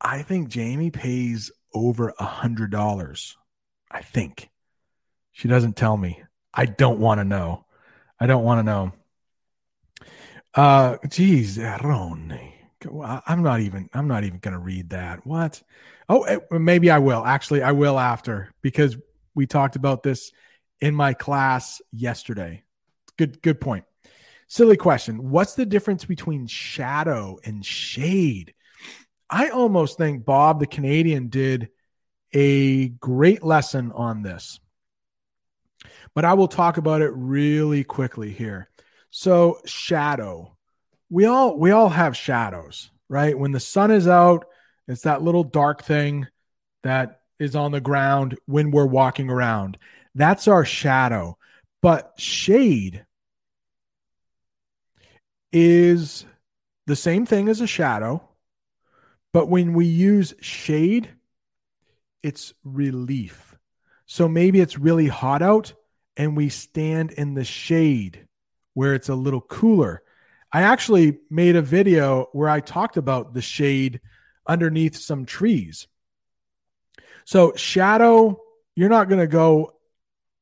[0.00, 3.36] I think Jamie pays over a hundred dollars.
[3.90, 4.48] I think
[5.32, 6.22] she doesn't tell me.
[6.52, 7.66] I don't want to know.
[8.18, 8.92] I don't want to know.
[10.54, 12.54] Uh, geez, Ronnie.
[13.26, 13.90] I'm not even.
[13.92, 15.26] I'm not even going to read that.
[15.26, 15.62] What?
[16.08, 17.24] Oh, eh, maybe I will.
[17.24, 18.96] Actually, I will after because
[19.34, 20.32] we talked about this
[20.80, 22.62] in my class yesterday.
[23.16, 23.84] Good, good point.
[24.48, 25.30] Silly question.
[25.30, 28.54] What's the difference between shadow and shade?
[29.30, 31.68] I almost think Bob the Canadian did
[32.34, 34.58] a great lesson on this,
[36.14, 38.68] but I will talk about it really quickly here.
[39.10, 40.56] So, shadow.
[41.08, 43.36] We all we all have shadows, right?
[43.36, 44.46] When the sun is out,
[44.86, 46.26] it's that little dark thing
[46.82, 49.78] that is on the ground when we're walking around.
[50.14, 51.36] That's our shadow.
[51.82, 53.04] But shade
[55.52, 56.26] is
[56.86, 58.29] the same thing as a shadow.
[59.32, 61.10] But when we use shade,
[62.22, 63.56] it's relief.
[64.06, 65.74] So maybe it's really hot out
[66.16, 68.26] and we stand in the shade
[68.74, 70.02] where it's a little cooler.
[70.52, 74.00] I actually made a video where I talked about the shade
[74.46, 75.86] underneath some trees.
[77.24, 78.40] So shadow,
[78.74, 79.74] you're not going to go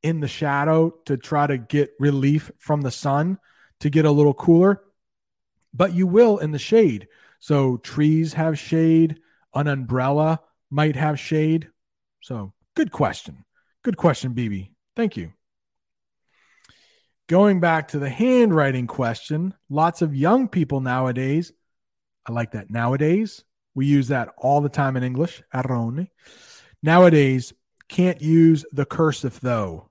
[0.03, 3.39] in the shadow to try to get relief from the sun
[3.80, 4.82] to get a little cooler,
[5.74, 7.09] but you will in the shade.
[7.39, 9.20] So trees have shade,
[9.55, 11.70] an umbrella might have shade.
[12.20, 13.45] So good question.
[13.82, 14.70] Good question, BB.
[14.97, 15.32] Thank you.
[17.28, 21.53] Going back to the handwriting question, lots of young people nowadays,
[22.26, 22.70] I like that.
[22.70, 25.43] Nowadays, we use that all the time in English.
[26.82, 27.53] Nowadays,
[27.89, 29.91] can't use the cursive though.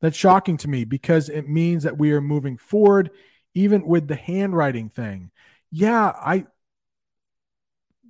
[0.00, 3.10] That's shocking to me because it means that we are moving forward,
[3.54, 5.30] even with the handwriting thing.
[5.70, 6.46] Yeah, I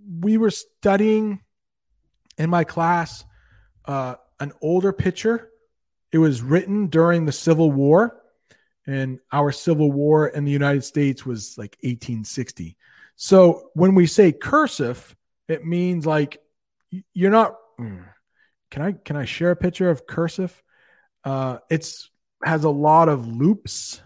[0.08, 1.40] we were studying
[2.38, 3.24] in my class
[3.84, 5.50] uh, an older picture.
[6.12, 8.20] It was written during the Civil War,
[8.86, 12.76] and our Civil War in the United States was like 1860.
[13.16, 15.16] So when we say cursive,
[15.48, 16.40] it means like
[17.12, 17.56] you're not.
[17.78, 18.02] Hmm,
[18.70, 20.62] can I can I share a picture of cursive?
[21.24, 22.10] Uh, it's
[22.44, 24.00] has a lot of loops.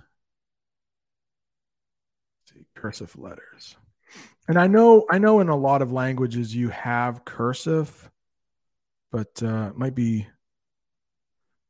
[2.46, 3.76] see, cursive letters.
[4.50, 8.10] And I know I know in a lot of languages you have cursive,
[9.12, 10.26] but uh, it might be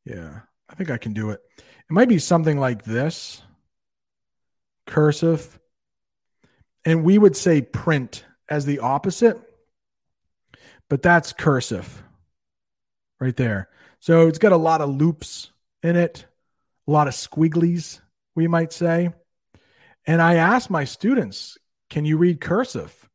[0.07, 1.43] yeah, I think I can do it.
[1.59, 3.43] It might be something like this.
[4.87, 5.61] Cursive.
[6.83, 9.39] And we would say print as the opposite,
[10.89, 12.03] but that's cursive
[13.21, 13.69] right there.
[13.99, 15.51] So it's got a lot of loops
[15.83, 16.25] in it,
[16.89, 18.01] a lot of squigglies,
[18.35, 19.11] we might say.
[20.07, 21.59] And I asked my students,
[21.91, 23.09] can you read cursive?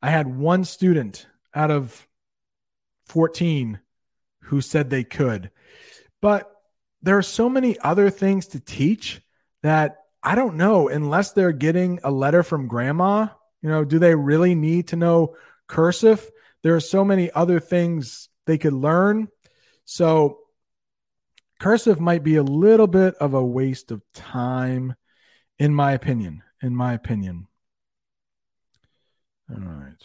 [0.00, 2.06] I had one student out of
[3.06, 3.80] 14
[4.42, 5.50] who said they could.
[6.20, 6.50] But
[7.02, 9.20] there are so many other things to teach
[9.62, 13.28] that I don't know unless they're getting a letter from grandma.
[13.62, 16.28] You know, do they really need to know cursive?
[16.62, 19.28] There are so many other things they could learn.
[19.84, 20.38] So,
[21.60, 24.94] cursive might be a little bit of a waste of time,
[25.58, 26.42] in my opinion.
[26.62, 27.46] In my opinion.
[29.50, 30.04] All right.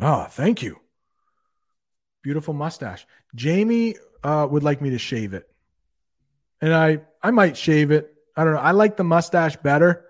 [0.00, 0.80] Oh, thank you.
[2.22, 3.06] Beautiful mustache.
[3.34, 5.48] Jamie uh, would like me to shave it,
[6.60, 8.14] and I I might shave it.
[8.36, 8.60] I don't know.
[8.60, 10.04] I like the mustache better,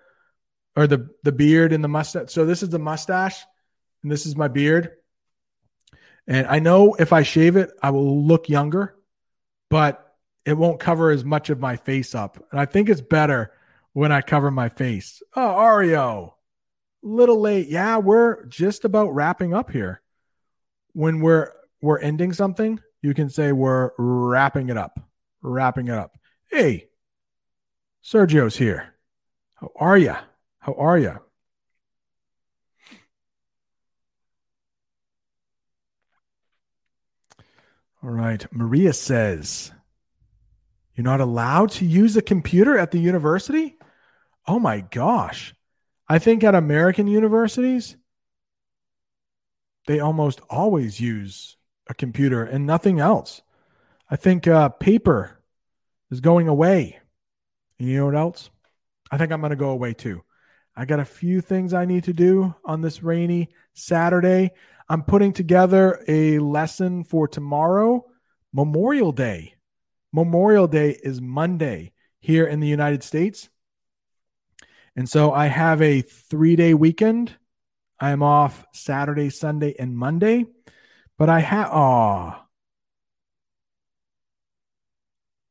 [0.77, 2.31] or the the beard and the mustache.
[2.31, 3.45] So this is the mustache,
[4.03, 4.93] and this is my beard.
[6.27, 8.95] And I know if I shave it, I will look younger,
[9.69, 12.45] but it won't cover as much of my face up.
[12.51, 13.53] And I think it's better
[13.93, 15.23] when I cover my face.
[15.35, 16.35] Oh, Ario
[17.03, 17.69] little late.
[17.69, 20.03] Yeah, we're just about wrapping up here.
[20.93, 25.01] When we're we're ending something, you can say we're wrapping it up.
[25.43, 26.19] Wrapping it up.
[26.51, 26.89] Hey,
[28.03, 28.95] Sergio's here.
[29.55, 30.15] How are you?
[30.59, 31.19] How are you?
[38.03, 38.45] All right.
[38.53, 39.71] Maria says,
[40.95, 43.77] You're not allowed to use a computer at the university?
[44.47, 45.55] Oh my gosh.
[46.11, 47.97] I think at American universities,
[49.87, 51.57] they almost always use
[51.89, 53.43] a computer and nothing else.
[54.11, 55.39] I think uh, paper
[56.11, 56.99] is going away.
[57.79, 58.51] And you know what else?
[59.13, 60.25] I think I'm going to go away too.
[60.75, 64.51] I got a few things I need to do on this rainy Saturday.
[64.89, 68.05] I'm putting together a lesson for tomorrow,
[68.53, 69.55] Memorial Day.
[70.13, 73.49] Memorial Day is Monday here in the United States.
[74.97, 77.37] And so I have a three day weekend.
[77.99, 80.47] I am off Saturday, Sunday, and Monday.
[81.19, 82.35] But I have, oh,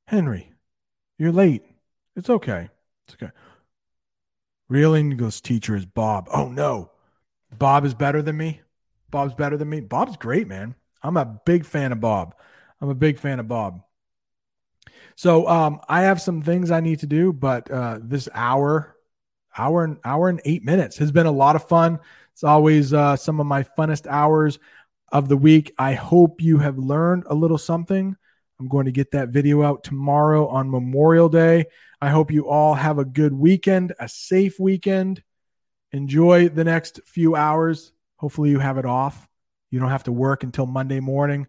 [0.07, 0.51] Henry,
[1.19, 1.63] you're late.
[2.15, 2.69] It's okay.
[3.07, 3.31] It's okay.
[4.67, 6.27] Real English teacher is Bob.
[6.33, 6.91] Oh, no.
[7.55, 8.61] Bob is better than me.
[9.11, 9.81] Bob's better than me.
[9.81, 10.75] Bob's great, man.
[11.01, 12.35] I'm a big fan of Bob.
[12.81, 13.81] I'm a big fan of Bob.
[15.15, 18.95] So um, I have some things I need to do, but uh, this hour
[19.60, 21.99] hour and hour and eight minutes has been a lot of fun.
[22.34, 24.60] It's always uh, some of my funnest hours
[25.11, 25.73] of the week.
[25.77, 28.15] I hope you have learned a little something.
[28.60, 31.65] I'm going to get that video out tomorrow on Memorial Day.
[32.02, 35.23] I hope you all have a good weekend, a safe weekend.
[35.91, 37.91] Enjoy the next few hours.
[38.18, 39.27] Hopefully, you have it off.
[39.72, 41.48] You don't have to work until Monday morning.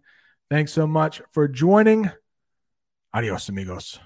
[0.49, 2.11] Thanks so much for joining.
[3.13, 3.99] Adios, amigos.